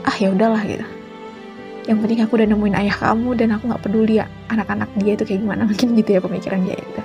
ah 0.05 0.17
ya 0.19 0.33
udahlah 0.33 0.63
gitu. 0.65 0.85
Yang 1.85 1.99
penting 2.01 2.21
aku 2.25 2.33
udah 2.41 2.49
nemuin 2.49 2.77
ayah 2.81 2.97
kamu 2.97 3.31
dan 3.37 3.49
aku 3.53 3.69
nggak 3.69 3.83
peduli 3.85 4.19
ya 4.19 4.27
anak-anak 4.49 4.89
dia 4.99 5.13
itu 5.15 5.25
kayak 5.29 5.41
gimana. 5.45 5.63
Mungkin 5.71 5.89
gitu 6.01 6.11
ya 6.17 6.21
pemikiran 6.25 6.61
dia 6.65 6.77
gitu. 6.81 7.03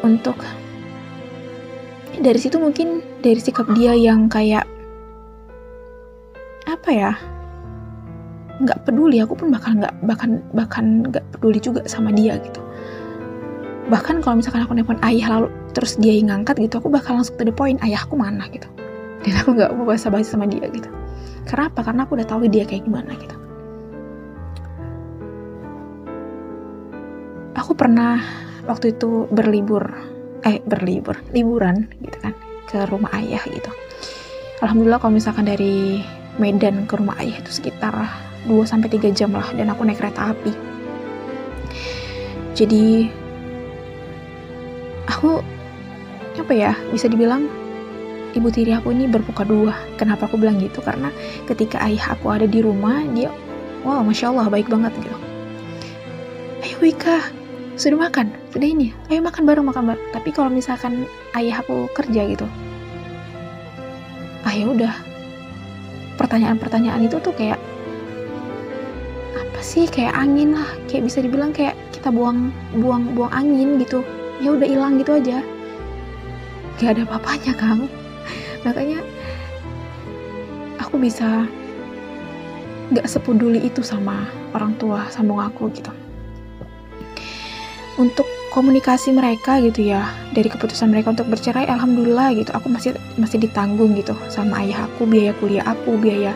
Untuk 0.00 0.36
dari 2.20 2.36
situ 2.36 2.60
mungkin 2.60 3.00
dari 3.24 3.40
sikap 3.40 3.70
dia 3.72 3.96
yang 3.96 4.28
kayak 4.28 4.68
apa 6.68 6.90
ya 6.92 7.12
nggak 8.60 8.84
peduli 8.84 9.24
aku 9.24 9.32
pun 9.40 9.48
bakal 9.48 9.72
nggak 9.80 9.94
bahkan 10.04 10.44
bahkan 10.52 11.08
nggak 11.08 11.24
peduli 11.32 11.58
juga 11.58 11.80
sama 11.88 12.12
dia 12.12 12.36
gitu. 12.44 12.60
Bahkan 13.88 14.22
kalau 14.22 14.38
misalkan 14.38 14.62
aku 14.62 14.76
nelfon 14.76 15.00
ayah 15.02 15.40
lalu 15.40 15.48
terus 15.72 15.96
dia 15.96 16.14
yang 16.14 16.30
ngangkat 16.30 16.60
gitu 16.68 16.78
aku 16.78 16.92
bakal 16.92 17.16
langsung 17.16 17.34
to 17.40 17.44
the 17.48 17.54
point 17.54 17.80
ayahku 17.80 18.14
mana? 18.14 18.46
gitu. 18.52 18.68
Dan 19.24 19.34
aku 19.40 19.50
nggak 19.56 19.70
mau 19.74 19.84
bahasa 19.88 20.12
bahasa 20.12 20.36
sama 20.36 20.44
dia 20.44 20.68
gitu. 20.68 20.88
Karena 21.48 21.72
apa? 21.72 21.80
Karena 21.82 22.04
aku 22.04 22.14
udah 22.20 22.28
tahu 22.28 22.46
dia 22.46 22.68
kayak 22.68 22.84
gimana 22.84 23.10
gitu. 23.16 23.36
Aku 27.56 27.72
pernah 27.74 28.20
waktu 28.68 28.94
itu 28.94 29.26
berlibur 29.32 29.82
eh 30.46 30.60
berlibur 30.64 31.16
liburan 31.32 31.88
gitu 32.00 32.16
kan 32.20 32.32
ke 32.68 32.78
rumah 32.88 33.10
ayah 33.16 33.42
gitu. 33.48 33.72
Alhamdulillah 34.60 35.00
kalau 35.00 35.16
misalkan 35.16 35.48
dari 35.48 36.04
Medan 36.36 36.86
ke 36.86 36.94
rumah 36.96 37.18
ayah 37.20 37.40
itu 37.42 37.50
sekitar 37.52 38.29
2 38.48 38.64
sampai 38.64 38.88
3 38.88 39.12
jam 39.12 39.32
lah 39.34 39.48
dan 39.52 39.68
aku 39.72 39.84
naik 39.84 40.00
kereta 40.00 40.32
api. 40.32 40.52
Jadi 42.56 43.08
aku 45.08 45.40
apa 46.40 46.52
ya 46.56 46.72
bisa 46.92 47.08
dibilang 47.08 47.48
ibu 48.32 48.48
tiri 48.48 48.72
aku 48.76 48.92
ini 48.92 49.08
berbuka 49.08 49.44
dua. 49.44 49.74
Kenapa 50.00 50.28
aku 50.28 50.40
bilang 50.40 50.60
gitu? 50.60 50.80
Karena 50.80 51.12
ketika 51.48 51.82
ayah 51.84 52.16
aku 52.16 52.32
ada 52.32 52.46
di 52.48 52.60
rumah 52.64 53.04
dia 53.12 53.32
wow 53.84 54.04
masya 54.04 54.32
Allah 54.32 54.48
baik 54.48 54.68
banget 54.68 54.92
gitu. 55.00 55.18
Ayo 56.60 56.76
Wika 56.84 57.32
sudah 57.80 57.96
makan? 57.96 58.32
Sudah 58.52 58.68
ini? 58.68 58.92
Ayo 59.08 59.24
makan 59.24 59.48
bareng 59.48 59.64
makan 59.64 59.84
bareng. 59.94 60.04
Tapi 60.12 60.28
kalau 60.32 60.52
misalkan 60.52 61.08
ayah 61.32 61.64
aku 61.64 61.88
kerja 61.96 62.28
gitu 62.28 62.44
ah 64.44 64.54
ya 64.58 64.66
udah. 64.66 64.94
Pertanyaan-pertanyaan 66.18 67.06
itu 67.06 67.16
tuh 67.22 67.32
kayak 67.32 67.56
apa 69.60 69.68
sih? 69.68 69.84
Kayak 69.84 70.16
angin 70.16 70.56
lah. 70.56 70.72
Kayak 70.88 71.12
bisa 71.12 71.20
dibilang 71.20 71.52
kayak 71.52 71.76
kita 71.92 72.08
buang 72.08 72.48
buang 72.80 73.12
buang 73.12 73.28
angin 73.28 73.76
gitu. 73.76 74.00
Ya 74.40 74.56
udah 74.56 74.64
hilang 74.64 74.96
gitu 74.96 75.20
aja. 75.20 75.44
Gak 76.80 76.96
ada 76.96 77.04
apa-apanya 77.04 77.52
kang. 77.60 77.84
Makanya 78.64 79.04
aku 80.80 80.96
bisa 80.96 81.44
gak 82.96 83.04
sepeduli 83.04 83.60
itu 83.68 83.84
sama 83.84 84.32
orang 84.56 84.72
tua 84.80 85.04
sambung 85.12 85.44
aku 85.44 85.68
gitu. 85.76 85.92
Untuk 88.00 88.24
komunikasi 88.56 89.12
mereka 89.12 89.60
gitu 89.60 89.92
ya 89.92 90.08
dari 90.32 90.48
keputusan 90.48 90.88
mereka 90.88 91.12
untuk 91.12 91.28
bercerai 91.28 91.68
alhamdulillah 91.68 92.32
gitu. 92.32 92.48
Aku 92.56 92.72
masih 92.72 92.96
masih 93.20 93.36
ditanggung 93.36 93.92
gitu 93.92 94.16
sama 94.32 94.64
ayah 94.64 94.88
aku 94.88 95.04
biaya 95.04 95.36
kuliah 95.36 95.68
aku 95.68 96.00
biaya 96.00 96.32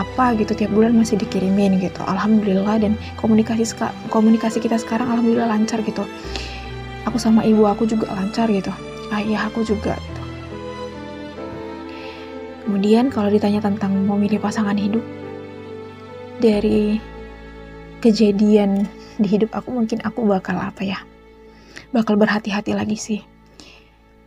apa 0.00 0.32
gitu 0.40 0.56
tiap 0.56 0.72
bulan 0.72 0.96
masih 0.96 1.20
dikirimin 1.20 1.76
gitu. 1.80 2.00
Alhamdulillah 2.04 2.80
dan 2.80 2.96
komunikasi 3.20 3.76
komunikasi 4.08 4.58
kita 4.60 4.80
sekarang 4.80 5.08
alhamdulillah 5.12 5.52
lancar 5.52 5.84
gitu. 5.84 6.04
Aku 7.04 7.18
sama 7.18 7.44
ibu 7.44 7.66
aku 7.68 7.84
juga 7.84 8.08
lancar 8.14 8.48
gitu. 8.48 8.72
Ayah 9.12 9.52
aku 9.52 9.66
juga 9.66 9.98
gitu. 9.98 10.22
Kemudian 12.62 13.12
kalau 13.12 13.28
ditanya 13.28 13.60
tentang 13.60 13.92
memilih 14.06 14.40
pasangan 14.40 14.78
hidup 14.78 15.02
dari 16.40 16.96
kejadian 18.00 18.88
di 19.20 19.28
hidup 19.28 19.52
aku 19.52 19.74
mungkin 19.74 20.00
aku 20.06 20.24
bakal 20.24 20.56
apa 20.56 20.80
ya? 20.80 20.98
Bakal 21.92 22.16
berhati-hati 22.16 22.72
lagi 22.72 22.96
sih. 22.96 23.20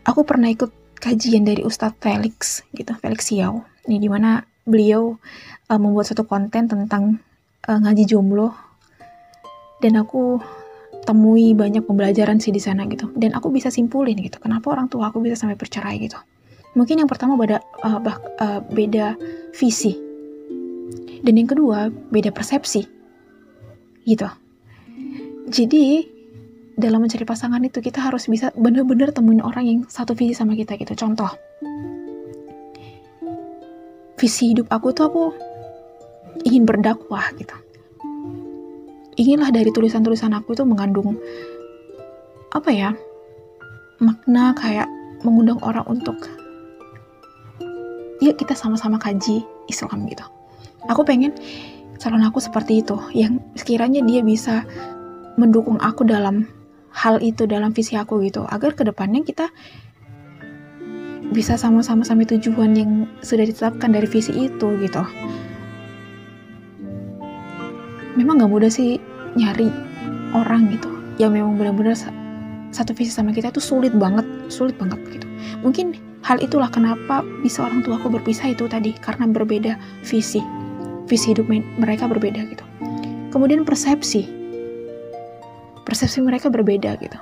Aku 0.06 0.22
pernah 0.22 0.54
ikut 0.54 0.70
kajian 1.02 1.42
dari 1.42 1.66
Ustadz 1.66 1.98
Felix 1.98 2.62
gitu 2.78 2.94
Felix 3.02 3.34
Xiao 3.34 3.66
ini 3.90 3.98
di 3.98 4.10
mana 4.10 4.46
beliau 4.66 5.16
uh, 5.70 5.80
membuat 5.80 6.12
satu 6.12 6.26
konten 6.26 6.68
tentang 6.68 7.22
uh, 7.70 7.80
ngaji 7.80 8.04
jomblo. 8.10 8.52
Dan 9.80 10.02
aku 10.02 10.42
temui 11.06 11.54
banyak 11.54 11.86
pembelajaran 11.86 12.42
sih 12.42 12.50
di 12.50 12.60
sana 12.60 12.90
gitu. 12.90 13.14
Dan 13.14 13.38
aku 13.38 13.54
bisa 13.54 13.70
simpulin 13.70 14.18
gitu 14.18 14.42
kenapa 14.42 14.74
orang 14.74 14.90
tua 14.90 15.14
aku 15.14 15.22
bisa 15.22 15.38
sampai 15.38 15.56
bercerai 15.56 16.02
gitu. 16.02 16.18
Mungkin 16.76 17.00
yang 17.06 17.10
pertama 17.10 17.40
beda 17.40 17.64
uh, 17.86 18.00
bah, 18.02 18.18
uh, 18.42 18.60
beda 18.66 19.16
visi. 19.56 19.96
Dan 21.24 21.34
yang 21.40 21.48
kedua 21.48 21.88
beda 21.90 22.34
persepsi. 22.34 22.84
Gitu. 24.06 24.28
Jadi 25.46 26.16
dalam 26.76 27.00
mencari 27.00 27.24
pasangan 27.24 27.64
itu 27.64 27.80
kita 27.80 28.04
harus 28.04 28.28
bisa 28.28 28.52
bener-bener 28.60 29.16
temuin 29.16 29.40
orang 29.40 29.64
yang 29.64 29.80
satu 29.88 30.12
visi 30.12 30.36
sama 30.36 30.54
kita 30.60 30.76
gitu. 30.76 30.92
Contoh, 30.94 31.32
visi 34.16 34.56
hidup 34.56 34.72
aku 34.72 34.96
tuh 34.96 35.06
aku 35.08 35.24
ingin 36.48 36.64
berdakwah 36.64 37.32
gitu. 37.36 37.56
Inginlah 39.16 39.52
dari 39.52 39.72
tulisan-tulisan 39.72 40.36
aku 40.36 40.56
itu 40.56 40.68
mengandung 40.68 41.16
apa 42.52 42.72
ya 42.72 42.92
makna 44.00 44.52
kayak 44.56 44.88
mengundang 45.24 45.60
orang 45.64 45.88
untuk 45.88 46.16
ya 48.20 48.32
kita 48.36 48.56
sama-sama 48.56 49.00
kaji 49.00 49.44
Islam 49.72 50.08
gitu. 50.12 50.24
Aku 50.92 51.08
pengen 51.08 51.32
calon 52.00 52.24
aku 52.28 52.44
seperti 52.44 52.84
itu 52.84 53.00
yang 53.16 53.40
sekiranya 53.56 54.04
dia 54.04 54.20
bisa 54.20 54.68
mendukung 55.40 55.80
aku 55.80 56.04
dalam 56.04 56.48
hal 56.96 57.20
itu 57.20 57.44
dalam 57.48 57.76
visi 57.76 58.00
aku 58.00 58.24
gitu 58.24 58.48
agar 58.48 58.72
ke 58.76 58.88
depannya 58.88 59.24
kita 59.24 59.52
bisa 61.32 61.58
sama-sama 61.58 62.06
sampai 62.06 62.28
tujuan 62.38 62.78
yang 62.78 62.92
sudah 63.26 63.48
ditetapkan 63.48 63.90
dari 63.94 64.06
visi 64.06 64.34
itu 64.36 64.68
gitu. 64.82 65.02
Memang 68.16 68.40
gak 68.44 68.52
mudah 68.52 68.72
sih 68.72 69.02
nyari 69.36 69.72
orang 70.36 70.72
gitu. 70.72 70.90
Yang 71.16 71.32
memang 71.42 71.54
benar-benar 71.56 71.96
satu 72.76 72.92
visi 72.92 73.12
sama 73.12 73.32
kita 73.32 73.50
itu 73.56 73.64
sulit 73.64 73.96
banget 73.96 74.28
sulit 74.52 74.76
banget 74.76 75.00
gitu. 75.12 75.28
Mungkin 75.64 75.96
hal 76.26 76.42
itulah 76.44 76.68
kenapa 76.68 77.24
bisa 77.42 77.64
orang 77.64 77.86
tua 77.86 77.96
aku 78.02 78.12
berpisah 78.12 78.52
itu 78.52 78.68
tadi 78.68 78.92
karena 79.00 79.28
berbeda 79.32 79.80
visi. 80.04 80.44
Visi 81.06 81.32
hidup 81.32 81.48
mereka 81.78 82.10
berbeda 82.10 82.42
gitu. 82.50 82.66
Kemudian 83.30 83.64
persepsi. 83.68 84.26
Persepsi 85.86 86.18
mereka 86.24 86.50
berbeda 86.50 86.98
gitu. 86.98 87.20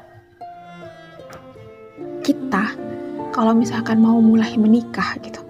Kita 2.23 2.92
kalau 3.33 3.57
misalkan 3.57 3.97
mau 3.97 4.21
mulai 4.21 4.53
menikah 4.55 5.17
gitu, 5.25 5.41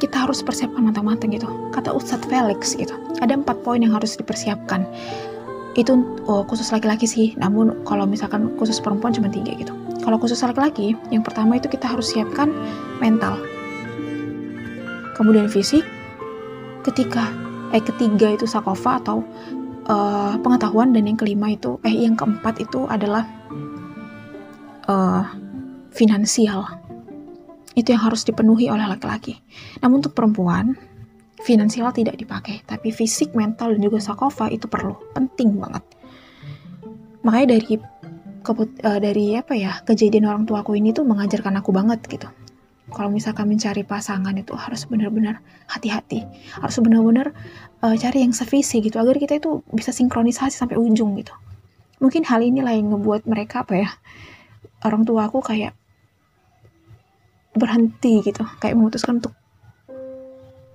kita 0.00 0.24
harus 0.24 0.40
persiapkan 0.40 0.88
matang-matang 0.88 1.30
gitu. 1.36 1.46
Kata 1.76 1.92
Ustadz 1.92 2.24
Felix 2.26 2.72
gitu, 2.72 2.96
ada 3.20 3.36
empat 3.36 3.60
poin 3.60 3.78
yang 3.84 3.92
harus 3.92 4.16
dipersiapkan. 4.16 4.88
Itu 5.76 6.00
oh, 6.26 6.42
khusus 6.48 6.72
laki-laki 6.72 7.04
sih, 7.04 7.36
namun 7.36 7.84
kalau 7.84 8.08
misalkan 8.08 8.56
khusus 8.56 8.80
perempuan 8.80 9.12
cuma 9.12 9.28
tiga 9.28 9.52
gitu. 9.54 9.76
Kalau 10.00 10.16
khusus 10.16 10.40
laki-laki, 10.40 10.96
yang 11.12 11.20
pertama 11.20 11.60
itu 11.60 11.68
kita 11.68 11.84
harus 11.84 12.10
siapkan 12.10 12.48
mental. 12.98 13.36
Kemudian 15.14 15.52
fisik, 15.52 15.84
ketika 16.82 17.28
eh 17.70 17.84
ketiga 17.84 18.34
itu 18.34 18.48
sakofa 18.48 19.04
atau 19.04 19.22
uh, 19.86 20.34
pengetahuan 20.40 20.96
dan 20.96 21.06
yang 21.06 21.20
kelima 21.20 21.52
itu 21.54 21.76
eh 21.84 21.92
yang 21.92 22.16
keempat 22.16 22.58
itu 22.58 22.88
adalah 22.88 23.28
uh, 24.88 25.22
finansial. 25.90 26.66
Itu 27.74 27.94
yang 27.94 28.02
harus 28.02 28.26
dipenuhi 28.26 28.66
oleh 28.70 28.86
laki-laki. 28.86 29.38
Namun 29.82 30.02
untuk 30.02 30.14
perempuan 30.14 30.74
finansial 31.42 31.90
tidak 31.94 32.18
dipakai. 32.18 32.62
Tapi 32.66 32.90
fisik 32.90 33.34
mental 33.34 33.74
dan 33.76 33.80
juga 33.82 34.02
sakofa 34.02 34.50
itu 34.50 34.66
perlu. 34.66 34.96
Penting 35.14 35.58
banget. 35.58 35.84
Makanya 37.22 37.58
dari 37.58 37.78
keput, 38.40 38.70
uh, 38.82 38.98
dari 38.98 39.36
apa 39.36 39.52
ya 39.52 39.84
kejadian 39.84 40.26
orang 40.26 40.48
tuaku 40.48 40.74
ini 40.76 40.90
tuh 40.96 41.04
mengajarkan 41.04 41.60
aku 41.60 41.70
banget 41.70 42.00
gitu. 42.08 42.28
Kalau 42.90 43.06
misalkan 43.06 43.46
mencari 43.46 43.86
pasangan 43.86 44.34
itu 44.34 44.50
harus 44.58 44.82
benar-benar 44.90 45.38
hati-hati. 45.70 46.26
Harus 46.58 46.82
benar-benar 46.82 47.30
uh, 47.86 47.94
cari 47.94 48.26
yang 48.26 48.34
sevisi 48.34 48.82
gitu 48.82 48.98
agar 48.98 49.14
kita 49.14 49.38
itu 49.38 49.62
bisa 49.70 49.94
sinkronisasi 49.94 50.58
sampai 50.58 50.74
ujung 50.74 51.14
gitu. 51.14 51.30
Mungkin 52.02 52.26
hal 52.26 52.42
inilah 52.42 52.74
yang 52.74 52.90
ngebuat 52.90 53.30
mereka 53.30 53.62
apa 53.62 53.74
ya 53.78 53.90
orang 54.84 55.04
tua 55.04 55.28
aku 55.28 55.44
kayak 55.44 55.76
berhenti 57.54 58.22
gitu. 58.22 58.42
Kayak 58.62 58.78
memutuskan 58.78 59.18
untuk 59.18 59.34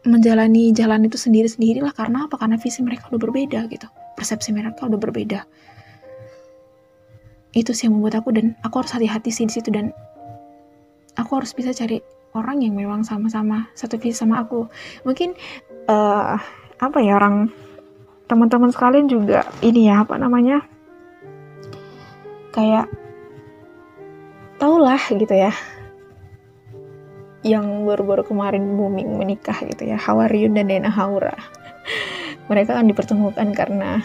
menjalani 0.06 0.70
jalan 0.76 1.10
itu 1.10 1.18
sendiri-sendiri 1.18 1.82
lah 1.82 1.94
karena 1.96 2.30
apa? 2.30 2.38
Karena 2.38 2.62
visi 2.62 2.86
mereka 2.86 3.10
udah 3.10 3.22
berbeda 3.22 3.60
gitu. 3.72 3.88
Persepsi 4.14 4.54
mereka 4.54 4.86
udah 4.86 5.00
berbeda. 5.00 5.40
Itu 7.56 7.72
sih 7.72 7.88
yang 7.88 7.98
membuat 7.98 8.22
aku 8.22 8.36
dan 8.36 8.54
aku 8.62 8.84
harus 8.84 8.92
hati-hati 8.94 9.32
sih 9.34 9.48
di 9.50 9.54
situ. 9.56 9.74
Dan 9.74 9.90
aku 11.18 11.32
harus 11.42 11.56
bisa 11.56 11.74
cari 11.74 12.00
orang 12.36 12.62
yang 12.62 12.76
memang 12.76 13.02
sama-sama 13.02 13.72
satu 13.74 13.98
visi 13.98 14.20
sama 14.20 14.44
aku. 14.44 14.68
Mungkin 15.08 15.34
uh, 15.90 16.36
apa 16.76 16.98
ya 17.00 17.18
orang 17.18 17.50
teman-teman 18.28 18.70
sekalian 18.70 19.08
juga 19.10 19.48
ini 19.66 19.90
ya 19.90 20.06
apa 20.06 20.20
namanya? 20.20 20.62
Kayak 22.54 22.88
lah 24.66 25.02
gitu 25.12 25.30
ya 25.30 25.54
yang 27.46 27.86
baru-baru 27.86 28.26
kemarin 28.26 28.74
booming 28.74 29.22
menikah 29.22 29.54
gitu 29.62 29.86
ya 29.86 30.02
Hawaryun 30.02 30.58
dan 30.58 30.66
Dena 30.66 30.90
Haura. 30.90 31.38
Mereka 32.50 32.74
kan 32.74 32.90
dipertemukan 32.90 33.54
karena 33.54 34.02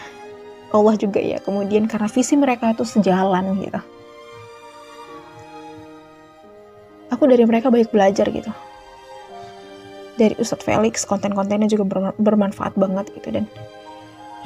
Allah 0.71 0.95
juga 1.01 1.19
ya 1.25 1.41
kemudian 1.41 1.89
karena 1.89 2.07
visi 2.07 2.37
mereka 2.37 2.71
itu 2.71 2.85
sejalan 2.85 3.59
gitu. 3.65 3.81
Aku 7.11 7.27
dari 7.27 7.43
mereka 7.43 7.75
banyak 7.75 7.91
belajar 7.91 8.31
gitu. 8.31 8.53
Dari 10.15 10.37
Ustadz 10.39 10.63
Felix 10.63 11.03
konten-kontennya 11.03 11.67
juga 11.67 12.13
bermanfaat 12.15 12.79
banget 12.79 13.11
gitu 13.19 13.35
dan 13.35 13.51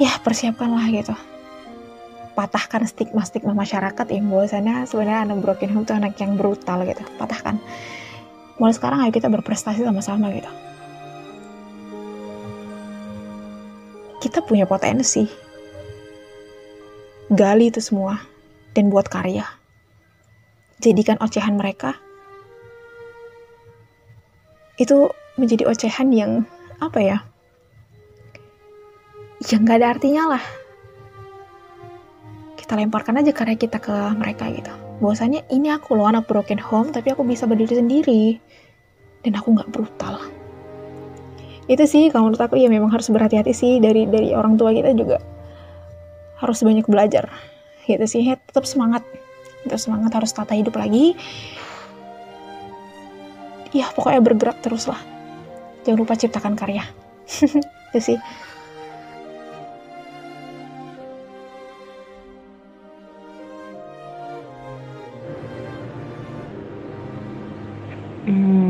ya 0.01 0.09
persiapkanlah 0.25 0.89
gitu. 0.89 1.13
Patahkan 2.33 2.89
stigma-stigma 2.89 3.53
masyarakat 3.53 4.07
yang 4.09 4.27
bahwasannya 4.33 4.89
sebenarnya 4.89 5.29
anak 5.29 5.45
broken 5.45 5.71
home 5.71 5.85
itu 5.85 5.93
anak 5.93 6.17
yang 6.17 6.35
brutal 6.35 6.83
gitu 6.83 7.05
patahkan 7.21 7.61
mulai 8.57 8.73
sekarang 8.75 9.03
ayo 9.03 9.11
kita 9.11 9.27
berprestasi 9.27 9.83
sama-sama 9.83 10.31
gitu. 10.31 10.51
Kita 14.23 14.41
punya 14.41 14.65
potensi. 14.65 15.27
Gali 17.29 17.69
itu 17.69 17.81
semua 17.81 18.21
dan 18.73 18.89
buat 18.89 19.09
karya. 19.09 19.45
Jadikan 20.81 21.21
ocehan 21.21 21.57
mereka. 21.57 21.97
Itu 24.75 25.13
menjadi 25.35 25.67
ocehan 25.67 26.11
yang 26.11 26.47
apa 26.79 26.99
ya 26.99 27.17
yang 29.51 29.67
gak 29.67 29.77
ada 29.83 29.87
artinya 29.93 30.23
lah. 30.35 30.43
Kita 32.57 32.73
lemparkan 32.79 33.21
aja 33.21 33.29
karya 33.29 33.59
kita 33.59 33.77
ke 33.77 33.93
mereka 34.17 34.49
gitu. 34.49 34.73
Bahwasanya 35.03 35.45
ini 35.51 35.69
aku 35.69 35.93
loh 35.93 36.07
anak 36.07 36.25
broken 36.25 36.57
home 36.57 36.89
tapi 36.89 37.13
aku 37.13 37.21
bisa 37.27 37.45
berdiri 37.45 37.77
sendiri 37.77 38.23
dan 39.25 39.33
aku 39.41 39.57
nggak 39.57 39.73
brutal. 39.73 40.21
Itu 41.65 41.89
sih 41.89 42.13
kalau 42.13 42.29
menurut 42.29 42.45
aku 42.45 42.61
ya 42.61 42.69
memang 42.69 42.93
harus 42.93 43.09
berhati-hati 43.09 43.49
sih 43.49 43.81
dari 43.81 44.05
dari 44.05 44.37
orang 44.37 44.53
tua 44.53 44.69
kita 44.69 44.93
juga. 44.93 45.17
Harus 46.37 46.61
banyak 46.61 46.85
belajar. 46.85 47.25
Gitu 47.89 48.05
sih 48.05 48.29
tetap 48.29 48.69
semangat. 48.69 49.01
Tetap 49.65 49.81
semangat 49.81 50.13
harus 50.13 50.29
tata 50.29 50.53
hidup 50.53 50.77
lagi. 50.77 51.17
Ya 53.73 53.89
pokoknya 53.97 54.21
bergerak 54.21 54.61
terus 54.61 54.85
lah. 54.85 55.01
Jangan 55.83 55.97
lupa 56.05 56.13
ciptakan 56.13 56.53
karya. 56.53 56.85
Itu 57.89 57.99
sih. 58.13 58.19
Hmm, 68.25 68.64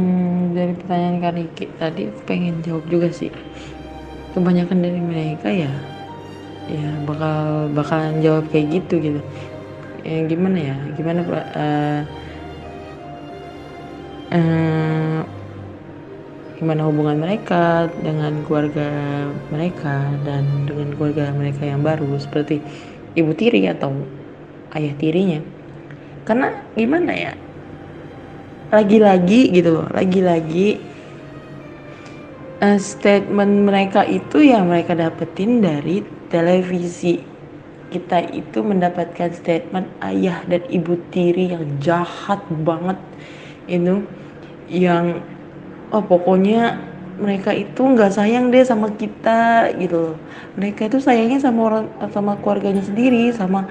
pertanyaan 0.78 1.23
Kak 1.23 1.34
Riki 1.36 1.65
tadi 1.80 2.01
aku 2.11 2.19
pengen 2.28 2.61
jawab 2.61 2.86
juga 2.91 3.07
sih. 3.11 3.32
Kebanyakan 4.36 4.84
dari 4.84 4.99
mereka 4.99 5.47
ya 5.47 5.71
ya 6.65 6.89
bakal 7.05 7.69
bakalan 7.71 8.19
jawab 8.19 8.45
kayak 8.51 8.82
gitu 8.82 8.95
gitu. 8.99 9.21
Ya 10.05 10.26
gimana 10.30 10.57
ya? 10.59 10.76
Gimana 10.97 11.19
uh, 11.26 12.01
uh, 14.34 15.19
gimana 16.55 16.82
hubungan 16.88 17.17
mereka 17.19 17.91
dengan 17.99 18.41
keluarga 18.47 18.89
mereka 19.51 20.07
dan 20.23 20.67
dengan 20.67 20.95
keluarga 20.95 21.36
mereka 21.36 21.67
yang 21.67 21.84
baru 21.84 22.15
seperti 22.15 22.63
ibu 23.15 23.32
tiri 23.36 23.67
atau 23.67 23.91
ayah 24.76 24.93
tirinya. 24.99 25.39
Karena 26.26 26.51
gimana 26.73 27.13
ya? 27.13 27.34
Lagi-lagi 28.74 29.53
gitu 29.53 29.82
loh 29.82 29.88
lagi-lagi 29.93 30.82
uh, 32.61 32.80
statement 32.80 33.68
mereka 33.68 34.05
itu 34.05 34.45
yang 34.45 34.70
mereka 34.70 34.95
dapetin 34.95 35.59
dari 35.59 36.03
televisi. 36.30 37.20
Kita 37.86 38.28
itu 38.34 38.59
mendapatkan 38.59 39.32
statement 39.32 39.88
ayah 40.03 40.43
dan 40.49 40.66
ibu 40.68 40.99
tiri 41.13 41.53
yang 41.53 41.63
jahat 41.80 42.41
banget. 42.66 42.97
Itu 43.70 44.03
yang 44.68 45.22
oh 45.93 46.03
pokoknya 46.03 46.76
mereka 47.16 47.55
itu 47.55 47.80
nggak 47.80 48.11
sayang 48.11 48.51
deh 48.51 48.66
sama 48.68 48.91
kita 48.91 49.72
gitu 49.80 50.11
loh. 50.11 50.18
Mereka 50.59 50.91
itu 50.91 50.99
sayangnya 50.99 51.39
sama 51.39 51.59
orang 51.72 51.86
sama 52.11 52.36
keluarganya 52.43 52.84
sendiri 52.84 53.32
sama 53.32 53.63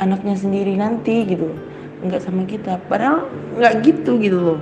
anaknya 0.00 0.32
sendiri 0.32 0.80
nanti 0.80 1.28
gitu 1.28 1.52
loh 1.52 1.69
nggak 2.04 2.22
sama 2.22 2.42
kita. 2.48 2.80
Padahal 2.88 3.28
nggak 3.56 3.74
gitu 3.84 4.16
gitu 4.20 4.38
loh. 4.38 4.60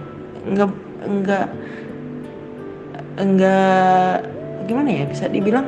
Nggak 0.48 0.70
nggak 0.98 1.46
nggak 3.18 4.14
gimana 4.70 4.90
ya 4.94 5.04
bisa 5.10 5.26
dibilang 5.26 5.66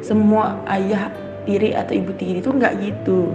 semua 0.00 0.56
ayah 0.72 1.12
tiri 1.44 1.76
atau 1.76 1.92
ibu 1.92 2.12
tiri 2.16 2.40
itu 2.40 2.48
nggak 2.52 2.74
gitu. 2.80 3.32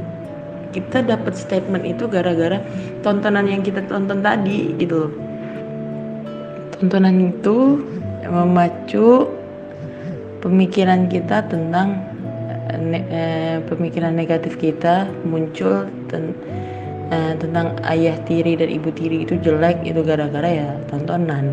Kita 0.74 1.06
dapat 1.06 1.38
statement 1.38 1.86
itu 1.86 2.10
gara-gara 2.10 2.58
tontonan 3.06 3.46
yang 3.46 3.62
kita 3.62 3.86
tonton 3.86 4.26
tadi 4.26 4.74
gitu 4.82 5.06
loh. 5.06 5.14
Tontonan 6.74 7.30
itu 7.30 7.78
memacu 8.26 9.30
pemikiran 10.42 11.06
kita 11.08 11.46
tentang 11.46 12.02
ne 12.74 13.00
eh, 13.08 13.58
pemikiran 13.70 14.18
negatif 14.18 14.58
kita 14.58 15.06
muncul 15.24 15.86
tentang 16.10 16.34
uh, 17.12 17.34
tentang 17.36 17.76
ayah 17.90 18.16
tiri 18.24 18.56
dan 18.56 18.70
ibu 18.72 18.94
tiri 18.94 19.26
itu 19.26 19.36
jelek 19.42 19.84
itu 19.84 20.00
gara-gara 20.06 20.48
ya 20.48 20.70
tontonan. 20.88 21.52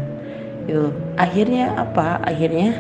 Itu 0.69 0.95
akhirnya 1.19 1.75
apa? 1.75 2.23
Akhirnya 2.23 2.77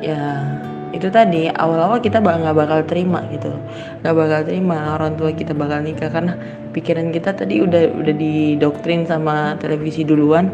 ya 0.00 0.46
itu 0.94 1.12
tadi 1.12 1.52
awal-awal 1.52 2.00
kita 2.00 2.22
nggak 2.22 2.56
bakal 2.56 2.80
terima 2.88 3.20
gitu. 3.34 3.52
Nggak 4.00 4.14
bakal 4.14 4.40
terima 4.48 4.96
orang 4.96 5.12
tua 5.20 5.30
kita 5.34 5.52
bakal 5.52 5.84
nikah 5.84 6.08
karena 6.08 6.32
pikiran 6.72 7.12
kita 7.12 7.36
tadi 7.36 7.60
udah 7.60 7.92
udah 7.92 8.14
didoktrin 8.14 9.04
sama 9.04 9.58
televisi 9.60 10.06
duluan 10.06 10.48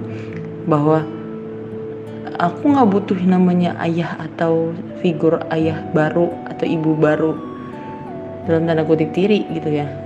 bahwa 0.67 1.05
aku 2.41 2.65
nggak 2.67 2.89
butuh 2.91 3.19
namanya 3.23 3.79
ayah 3.85 4.19
atau 4.19 4.75
figur 4.99 5.39
ayah 5.55 5.79
baru 5.95 6.33
atau 6.51 6.67
ibu 6.67 6.99
baru. 6.99 7.33
Dalam 8.45 8.69
tanda 8.69 8.85
kutip 8.85 9.17
tiri 9.17 9.49
gitu 9.57 9.73
ya 9.73 10.04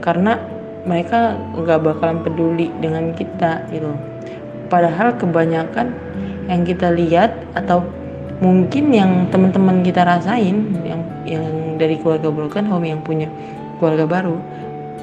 karena 0.00 0.40
mereka 0.84 1.36
nggak 1.56 1.80
bakalan 1.80 2.20
peduli 2.20 2.68
dengan 2.78 3.12
kita 3.16 3.64
gitu. 3.72 3.92
Padahal 4.68 5.16
kebanyakan 5.16 5.92
yang 6.48 6.62
kita 6.64 6.92
lihat 6.92 7.32
atau 7.56 7.84
mungkin 8.44 8.92
yang 8.92 9.28
teman-teman 9.32 9.80
kita 9.80 10.04
rasain 10.04 10.76
yang 10.84 11.00
yang 11.24 11.78
dari 11.80 11.96
keluarga 11.96 12.28
broken 12.28 12.68
home 12.68 12.84
yang 12.84 13.00
punya 13.00 13.28
keluarga 13.80 14.04
baru 14.04 14.36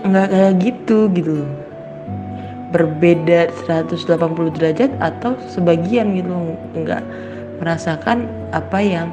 nggak 0.06 0.28
kayak 0.30 0.54
gitu 0.62 1.10
gitu. 1.14 1.46
Berbeda 2.72 3.52
180 3.68 4.56
derajat 4.56 4.92
atau 5.02 5.36
sebagian 5.50 6.14
gitu. 6.16 6.32
Nggak 6.78 7.04
merasakan 7.60 8.30
apa 8.54 8.80
yang 8.82 9.12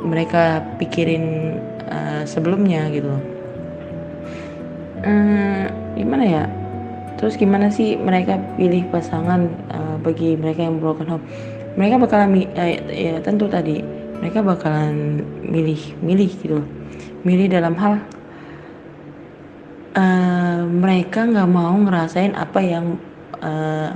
mereka 0.00 0.64
pikirin 0.80 1.56
uh, 1.92 2.24
sebelumnya 2.24 2.88
gitu 2.88 3.39
hmm, 5.04 5.96
gimana 5.98 6.24
ya? 6.24 6.44
Terus 7.20 7.36
gimana 7.36 7.68
sih 7.68 8.00
mereka 8.00 8.40
pilih 8.56 8.88
pasangan 8.88 9.48
uh, 9.68 9.96
bagi 10.00 10.40
mereka 10.40 10.64
yang 10.64 10.80
broken 10.80 11.08
home? 11.08 11.24
Mereka 11.76 12.00
bakalan 12.00 12.48
uh, 12.56 12.70
ya 12.88 13.20
tentu 13.20 13.46
tadi 13.46 13.84
mereka 14.20 14.44
bakalan 14.44 15.24
milih 15.40 15.80
milih 16.04 16.28
gitu 16.28 16.60
milih 17.24 17.48
dalam 17.48 17.72
hal 17.76 18.00
uh, 19.96 20.60
mereka 20.68 21.24
nggak 21.24 21.48
mau 21.48 21.72
ngerasain 21.72 22.36
apa 22.36 22.60
yang 22.60 23.00
uh, 23.40 23.90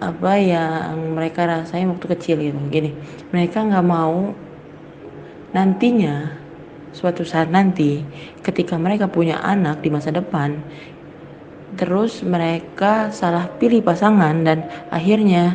apa 0.00 0.32
yang 0.40 1.12
mereka 1.12 1.44
rasain 1.44 1.86
waktu 1.92 2.06
kecil 2.16 2.36
gitu. 2.40 2.58
Gini 2.72 2.96
mereka 3.30 3.62
nggak 3.62 3.86
mau 3.86 4.34
nantinya 5.54 6.39
suatu 6.90 7.22
saat 7.22 7.48
nanti 7.48 8.02
ketika 8.42 8.74
mereka 8.74 9.06
punya 9.06 9.38
anak 9.42 9.82
di 9.82 9.88
masa 9.92 10.10
depan 10.10 10.58
terus 11.78 12.26
mereka 12.26 13.14
salah 13.14 13.46
pilih 13.46 13.80
pasangan 13.80 14.42
dan 14.42 14.66
akhirnya 14.90 15.54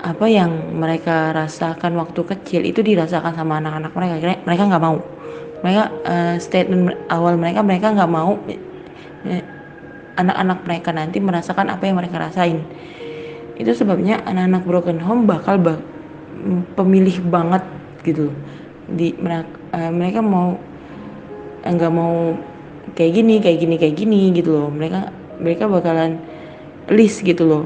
apa 0.00 0.26
yang 0.32 0.80
mereka 0.80 1.36
rasakan 1.36 2.00
waktu 2.00 2.24
kecil 2.24 2.64
itu 2.64 2.80
dirasakan 2.80 3.36
sama 3.36 3.60
anak-anak 3.60 3.92
mereka. 3.92 4.14
Mereka 4.48 4.62
nggak 4.72 4.82
mau. 4.82 4.96
Mereka 5.60 5.82
uh, 6.08 6.36
statement 6.40 6.96
awal 7.12 7.36
mereka 7.36 7.60
mereka 7.60 7.92
nggak 7.92 8.08
mau 8.08 8.40
anak 9.28 9.44
anak-anak 10.16 10.58
mereka 10.64 10.90
nanti 10.96 11.18
merasakan 11.20 11.68
apa 11.68 11.84
yang 11.84 12.00
mereka 12.00 12.16
rasain. 12.16 12.64
Itu 13.60 13.76
sebabnya 13.76 14.24
anak-anak 14.24 14.62
broken 14.64 15.00
home 15.04 15.28
bakal 15.28 15.60
bak 15.60 15.80
pemilih 16.80 17.20
banget 17.28 17.60
gitu. 18.00 18.32
Di 18.88 19.12
uh, 19.74 19.90
mereka 19.90 20.20
mau 20.22 20.58
enggak 21.66 21.92
mau 21.92 22.34
kayak 22.94 23.12
gini 23.12 23.34
kayak 23.38 23.58
gini 23.60 23.74
kayak 23.76 23.94
gini 23.96 24.20
gitu 24.34 24.50
loh. 24.54 24.68
Mereka 24.70 25.00
mereka 25.40 25.64
bakalan 25.70 26.20
list 26.90 27.22
gitu 27.22 27.46
loh. 27.46 27.64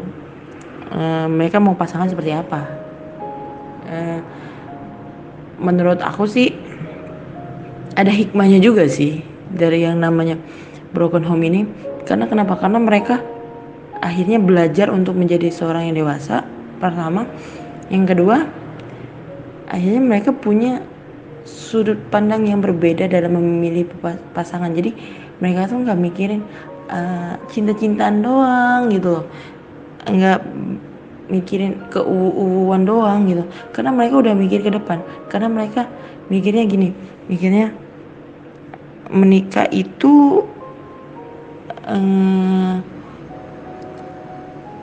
Uh, 0.95 1.27
mereka 1.27 1.59
mau 1.59 1.75
pasangan 1.75 2.09
seperti 2.11 2.33
apa. 2.35 2.61
Uh, 3.85 4.21
menurut 5.61 6.01
aku 6.03 6.29
sih 6.29 6.53
ada 7.95 8.11
hikmahnya 8.11 8.59
juga 8.59 8.91
sih 8.91 9.23
dari 9.55 9.87
yang 9.87 9.99
namanya 10.03 10.39
broken 10.93 11.25
home 11.25 11.47
ini. 11.47 11.61
Karena 12.05 12.29
kenapa? 12.29 12.61
Karena 12.61 12.79
mereka 12.83 13.23
akhirnya 14.05 14.37
belajar 14.37 14.93
untuk 14.93 15.17
menjadi 15.17 15.49
seorang 15.49 15.89
yang 15.89 16.05
dewasa 16.05 16.45
pertama. 16.77 17.25
Yang 17.89 18.17
kedua 18.17 18.37
akhirnya 19.65 20.03
mereka 20.05 20.31
punya 20.37 20.85
sudut 21.45 22.01
pandang 22.09 22.49
yang 22.49 22.65
berbeda 22.65 23.09
dalam 23.09 23.37
memilih 23.37 23.89
pasangan. 24.33 24.73
Jadi 24.73 24.97
mereka 25.39 25.69
tuh 25.69 25.85
nggak 25.85 26.01
mikirin 26.01 26.41
uh, 26.89 27.37
cinta-cintaan 27.53 28.25
doang 28.25 28.89
gitu 28.89 29.21
loh. 29.21 29.25
Nggak 30.09 30.41
mikirin 31.29 31.81
keuuan 31.93 32.89
doang 32.89 33.29
gitu. 33.29 33.45
Karena 33.77 33.93
mereka 33.93 34.25
udah 34.25 34.35
mikir 34.37 34.65
ke 34.65 34.73
depan. 34.73 35.05
Karena 35.29 35.49
mereka 35.53 35.89
mikirnya 36.33 36.65
gini 36.65 36.89
mikirnya 37.29 37.73
menikah 39.13 39.69
itu 39.69 40.45
uh, 41.85 42.81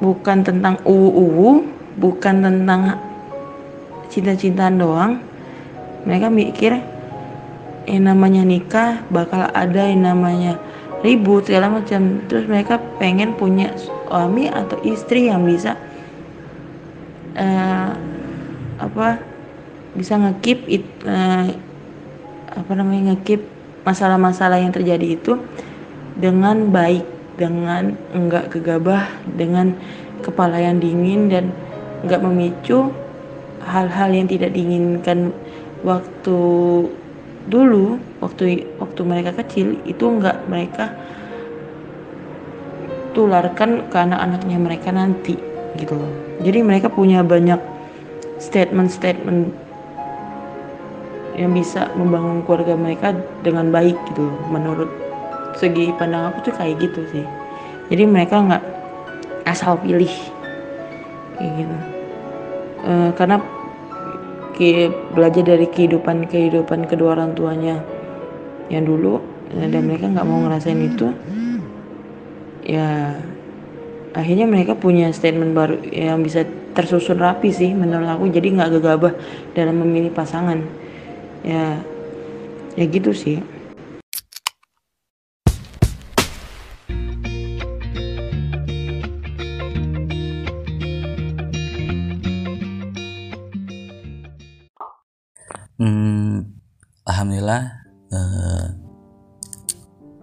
bukan 0.02 0.38
tentang 0.46 0.78
uu 0.86 1.66
bukan 1.98 2.36
tentang 2.42 2.98
cinta-cintaan 4.10 4.76
doang 4.78 5.12
mereka 6.08 6.28
mikir 6.34 6.82
yang 7.90 8.04
namanya 8.06 8.46
nikah 8.46 9.02
bakal 9.10 9.50
ada 9.52 9.90
yang 9.90 10.06
namanya 10.06 10.58
ribut 11.02 11.50
segala 11.50 11.70
macam. 11.70 12.22
Terus 12.30 12.46
mereka 12.46 12.78
pengen 13.02 13.34
punya 13.38 13.74
suami 13.78 14.50
atau 14.50 14.78
istri 14.86 15.30
yang 15.30 15.46
bisa 15.46 15.78
uh, 17.38 17.92
apa 18.82 19.22
bisa 19.94 20.16
ngekip 20.18 20.60
it 20.68 20.86
uh, 21.06 21.52
apa 22.52 22.72
namanya 22.76 23.16
ngekip 23.16 23.44
masalah-masalah 23.88 24.62
yang 24.62 24.74
terjadi 24.74 25.18
itu 25.18 25.40
dengan 26.18 26.70
baik 26.70 27.06
dengan 27.40 27.96
enggak 28.14 28.52
gegabah 28.54 29.08
dengan 29.26 29.74
kepala 30.22 30.60
yang 30.62 30.78
dingin 30.78 31.32
dan 31.32 31.50
enggak 32.06 32.22
memicu 32.22 32.92
hal-hal 33.66 34.10
yang 34.12 34.28
tidak 34.30 34.54
diinginkan 34.54 35.34
waktu 35.82 36.40
dulu 37.50 37.98
waktu 38.22 38.70
waktu 38.78 39.02
mereka 39.02 39.34
kecil 39.42 39.82
itu 39.90 40.06
enggak 40.06 40.38
mereka 40.46 40.94
tularkan 43.12 43.92
ke 43.92 43.98
anak-anaknya 43.98 44.58
mereka 44.62 44.90
nanti 44.94 45.36
gitu 45.76 45.98
loh. 45.98 46.12
Jadi 46.42 46.60
mereka 46.64 46.88
punya 46.88 47.26
banyak 47.26 47.60
statement-statement 48.42 49.54
yang 51.36 51.52
bisa 51.56 51.88
membangun 51.96 52.44
keluarga 52.44 52.76
mereka 52.76 53.16
dengan 53.42 53.72
baik 53.72 53.96
gitu 54.12 54.28
loh. 54.28 54.40
Menurut 54.52 54.90
segi 55.60 55.92
pandang 55.96 56.32
aku 56.32 56.52
tuh 56.52 56.54
kayak 56.56 56.80
gitu 56.80 57.04
sih. 57.12 57.26
Jadi 57.92 58.04
mereka 58.08 58.40
nggak 58.40 58.64
asal 59.48 59.76
pilih 59.80 60.12
kayak 61.36 61.52
gitu. 61.60 61.78
E, 62.88 62.92
karena 63.20 63.38
belajar 65.18 65.44
dari 65.44 65.66
kehidupan 65.66 66.30
kehidupan 66.30 66.86
kedua 66.86 67.18
orang 67.18 67.34
tuanya. 67.34 67.82
Yang 68.70 68.84
dulu 68.88 69.14
dan 69.52 69.84
mereka 69.84 70.08
nggak 70.08 70.28
mau 70.28 70.40
ngerasain 70.46 70.80
itu. 70.80 71.08
Ya 72.64 73.18
akhirnya 74.14 74.46
mereka 74.46 74.78
punya 74.78 75.10
statement 75.12 75.58
baru 75.58 75.82
yang 75.90 76.22
bisa 76.22 76.46
tersusun 76.72 77.20
rapi 77.20 77.50
sih 77.50 77.74
menurut 77.74 78.08
aku. 78.08 78.30
Jadi 78.30 78.48
nggak 78.54 78.80
gegabah 78.80 79.14
dalam 79.58 79.82
memilih 79.82 80.14
pasangan. 80.14 80.62
Ya 81.42 81.82
ya 82.76 82.86
gitu 82.88 83.12
sih 83.12 83.44
Alhamdulillah 95.82 97.64
eh, 98.14 98.66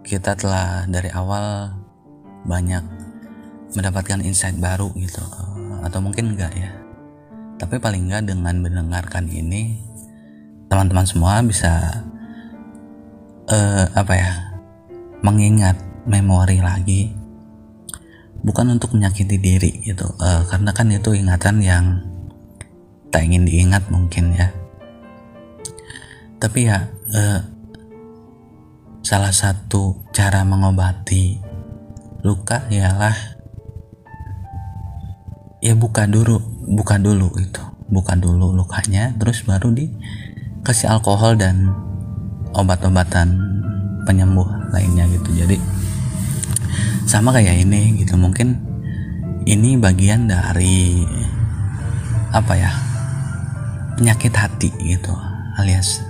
kita 0.06 0.38
telah 0.38 0.86
dari 0.86 1.10
awal 1.10 1.74
banyak 2.46 2.80
mendapatkan 3.74 4.22
insight 4.22 4.54
baru 4.62 4.94
gitu. 4.94 5.18
Eh, 5.18 5.82
atau 5.82 5.98
mungkin 5.98 6.38
enggak 6.38 6.54
ya. 6.54 6.70
Tapi 7.58 7.82
paling 7.82 8.06
enggak 8.06 8.30
dengan 8.30 8.62
mendengarkan 8.62 9.26
ini 9.26 9.82
teman-teman 10.70 11.06
semua 11.10 11.42
bisa 11.42 12.06
eh, 13.50 13.86
apa 13.90 14.14
ya 14.14 14.32
mengingat 15.26 15.74
memori 16.06 16.62
lagi. 16.62 17.10
Bukan 18.38 18.78
untuk 18.78 18.94
menyakiti 18.94 19.42
diri 19.42 19.82
gitu 19.82 20.06
eh, 20.22 20.42
karena 20.46 20.70
kan 20.70 20.86
itu 20.94 21.18
ingatan 21.18 21.58
yang 21.58 21.84
tak 23.10 23.26
ingin 23.26 23.42
diingat 23.42 23.90
mungkin 23.90 24.38
ya 24.38 24.54
tapi 26.38 26.70
ya 26.70 26.90
eh, 27.14 27.40
salah 29.02 29.34
satu 29.34 30.06
cara 30.14 30.42
mengobati 30.42 31.38
luka 32.22 32.66
ialah 32.70 33.14
ya 35.58 35.74
buka 35.74 36.06
dulu 36.06 36.38
buka 36.70 36.98
dulu 36.98 37.30
itu 37.38 37.62
buka 37.90 38.14
dulu 38.14 38.54
lukanya 38.54 39.14
terus 39.18 39.42
baru 39.42 39.74
dikasih 39.74 40.92
alkohol 40.92 41.34
dan 41.34 41.72
obat-obatan 42.52 43.38
penyembuh 44.08 44.48
lainnya 44.72 45.04
gitu. 45.12 45.44
Jadi 45.44 45.56
sama 47.04 47.32
kayak 47.32 47.68
ini 47.68 48.00
gitu. 48.00 48.16
Mungkin 48.16 48.56
ini 49.48 49.76
bagian 49.76 50.28
dari 50.28 51.04
apa 52.32 52.52
ya 52.56 52.72
penyakit 53.96 54.32
hati 54.36 54.68
gitu 54.84 55.16
alias 55.56 56.04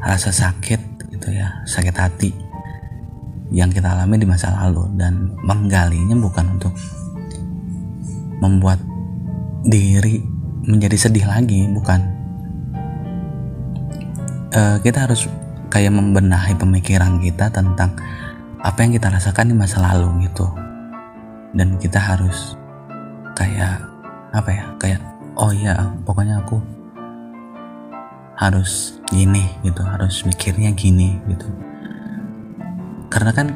rasa 0.00 0.32
sakit 0.32 1.12
gitu 1.12 1.28
ya 1.32 1.64
sakit 1.68 1.96
hati 1.96 2.30
yang 3.50 3.68
kita 3.74 3.90
alami 3.90 4.16
di 4.22 4.26
masa 4.26 4.54
lalu. 4.54 4.86
Dan 4.94 5.34
menggalinya 5.42 6.14
bukan 6.16 6.56
untuk 6.56 6.72
membuat 8.40 8.80
diri 9.66 10.22
menjadi 10.64 10.96
sedih 10.96 11.26
lagi 11.26 11.66
bukan. 11.74 12.00
Uh, 14.50 14.82
kita 14.82 15.06
harus 15.06 15.30
kayak 15.70 15.94
membenahi 15.94 16.58
pemikiran 16.58 17.22
kita 17.22 17.54
tentang 17.54 17.94
apa 18.60 18.82
yang 18.82 18.90
kita 18.90 19.06
rasakan 19.06 19.50
di 19.50 19.54
masa 19.54 19.82
lalu 19.82 20.26
gitu. 20.26 20.46
Dan 21.54 21.78
kita 21.78 21.98
harus 21.98 22.54
kayak 23.34 23.82
apa 24.30 24.50
ya 24.50 24.64
kayak 24.78 25.00
oh 25.34 25.50
iya 25.50 25.74
pokoknya 26.06 26.38
aku 26.38 26.62
harus 28.40 28.96
gini 29.12 29.44
gitu 29.60 29.84
harus 29.84 30.24
mikirnya 30.24 30.72
gini 30.72 31.20
gitu. 31.28 31.44
Karena 33.12 33.36
kan 33.36 33.52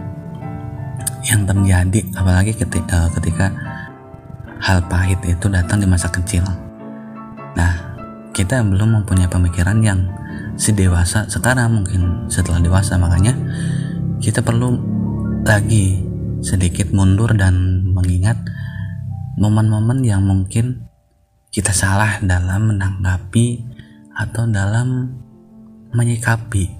yang 1.24 1.48
terjadi 1.48 2.04
apalagi 2.20 2.52
ketika, 2.52 3.08
eh, 3.08 3.10
ketika 3.16 3.46
hal 4.60 4.84
pahit 4.92 5.24
itu 5.24 5.48
datang 5.48 5.80
di 5.80 5.88
masa 5.88 6.12
kecil. 6.12 6.44
Nah 7.56 7.96
kita 8.36 8.60
belum 8.60 9.00
mempunyai 9.00 9.30
pemikiran 9.32 9.80
yang 9.80 10.04
sedewasa 10.60 11.32
sekarang 11.32 11.80
mungkin 11.80 12.28
setelah 12.28 12.60
dewasa. 12.60 13.00
Makanya 13.00 13.32
kita 14.20 14.44
perlu 14.44 14.76
lagi 15.48 16.04
sedikit 16.44 16.92
mundur 16.92 17.32
dan 17.32 17.88
mengingat 17.88 18.36
momen-momen 19.40 20.04
yang 20.04 20.20
mungkin 20.20 20.84
kita 21.48 21.72
salah 21.72 22.20
dalam 22.20 22.74
menanggapi 22.74 23.73
atau 24.14 24.46
dalam 24.46 25.10
menyikapi 25.94 26.70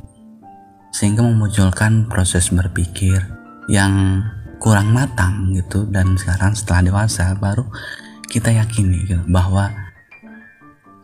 sehingga 0.95 1.27
memunculkan 1.27 2.07
proses 2.07 2.51
berpikir 2.55 3.19
yang 3.67 4.23
kurang 4.63 4.95
matang 4.95 5.51
gitu 5.53 5.87
dan 5.91 6.15
sekarang 6.15 6.55
setelah 6.55 6.81
dewasa 6.87 7.35
baru 7.37 7.67
kita 8.31 8.55
yakini 8.55 9.05
gitu, 9.07 9.23
bahwa 9.29 9.71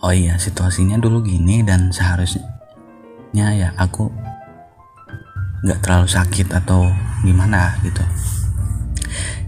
oh 0.00 0.14
iya 0.14 0.38
situasinya 0.38 0.96
dulu 0.96 1.20
gini 1.26 1.66
dan 1.66 1.90
seharusnya 1.92 2.42
ya 3.34 3.74
aku 3.76 4.08
nggak 5.66 5.82
terlalu 5.84 6.08
sakit 6.08 6.48
atau 6.56 6.88
gimana 7.20 7.76
gitu. 7.84 8.00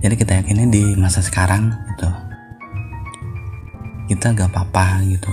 Jadi 0.02 0.14
kita 0.18 0.32
yakini 0.42 0.66
di 0.66 0.84
masa 0.98 1.22
sekarang 1.22 1.70
gitu 1.94 2.10
kita 4.12 4.34
gak 4.36 4.50
apa-apa 4.52 5.00
gitu 5.08 5.32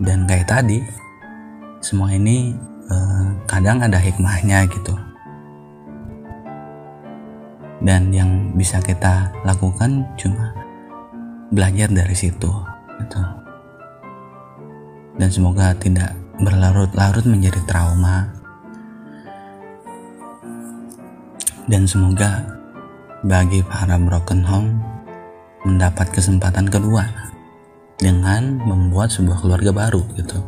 dan 0.00 0.24
kayak 0.24 0.48
tadi 0.48 0.80
semua 1.84 2.08
ini 2.08 2.56
eh, 2.88 3.24
kadang 3.44 3.84
ada 3.84 4.00
hikmahnya 4.00 4.64
gitu. 4.72 4.96
Dan 7.80 8.12
yang 8.12 8.52
bisa 8.56 8.76
kita 8.80 9.32
lakukan 9.44 10.04
cuma 10.16 10.52
belajar 11.52 11.88
dari 11.88 12.16
situ 12.16 12.48
gitu. 13.00 13.22
Dan 15.16 15.28
semoga 15.28 15.76
tidak 15.76 16.16
berlarut-larut 16.40 17.24
menjadi 17.28 17.60
trauma. 17.68 18.28
Dan 21.68 21.84
semoga 21.84 22.44
bagi 23.24 23.60
para 23.64 24.00
broken 24.00 24.44
home 24.44 24.80
mendapat 25.64 26.08
kesempatan 26.08 26.68
kedua 26.72 27.29
dengan 28.00 28.58
membuat 28.64 29.12
sebuah 29.12 29.44
keluarga 29.44 29.70
baru 29.70 30.02
gitu. 30.16 30.40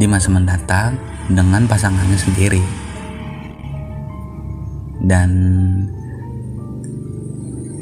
Di 0.00 0.08
masa 0.08 0.32
mendatang 0.32 0.96
dengan 1.28 1.68
pasangannya 1.68 2.16
sendiri. 2.16 2.64
Dan 5.00 5.30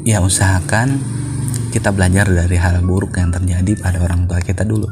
ya 0.03 0.19
usahakan 0.19 0.99
kita 1.71 1.95
belajar 1.95 2.27
dari 2.27 2.57
hal 2.59 2.83
buruk 2.83 3.15
yang 3.15 3.31
terjadi 3.31 3.79
pada 3.79 4.03
orang 4.03 4.27
tua 4.27 4.43
kita 4.43 4.67
dulu. 4.67 4.87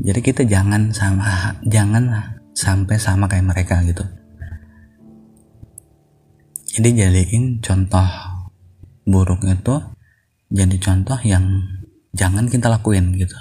Jadi 0.00 0.20
kita 0.20 0.42
jangan 0.44 0.92
sama 0.92 1.60
jangan 1.64 2.36
sampai 2.52 2.96
sama 3.00 3.28
kayak 3.28 3.48
mereka 3.48 3.80
gitu. 3.84 4.04
Jadi 6.70 6.88
jadiin 6.96 7.58
contoh 7.60 8.08
buruk 9.04 9.42
itu 9.44 9.99
jadi 10.50 10.76
contoh 10.82 11.14
yang 11.22 11.62
jangan 12.10 12.50
kita 12.50 12.66
lakuin 12.66 13.14
gitu. 13.14 13.38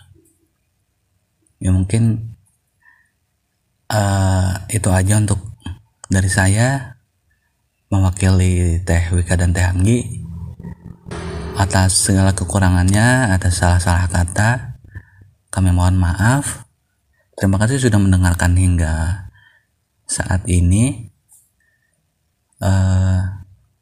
Ya 1.57 1.74
mungkin 1.74 2.38
uh, 3.89 4.53
itu 4.70 4.89
aja 4.93 5.18
untuk 5.18 5.41
dari 6.05 6.30
saya 6.30 7.01
mewakili 7.89 8.86
Teh 8.86 9.10
Wika 9.10 9.34
dan 9.34 9.57
Teh 9.57 9.66
Anggi 9.66 10.22
atas 11.57 12.07
segala 12.07 12.32
kekurangannya 12.38 13.34
atas 13.34 13.57
salah-salah 13.57 14.07
kata. 14.07 14.80
Kami 15.49 15.74
mohon 15.74 15.97
maaf. 15.97 16.70
Terima 17.34 17.57
kasih 17.57 17.82
sudah 17.82 17.97
mendengarkan 17.97 18.53
hingga 18.53 19.26
saat 20.05 20.45
ini. 20.45 21.10
Uh, 22.62 23.24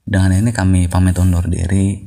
dengan 0.08 0.32
ini 0.40 0.56
kami 0.56 0.88
pamit 0.88 1.18
undur 1.20 1.44
diri 1.52 2.07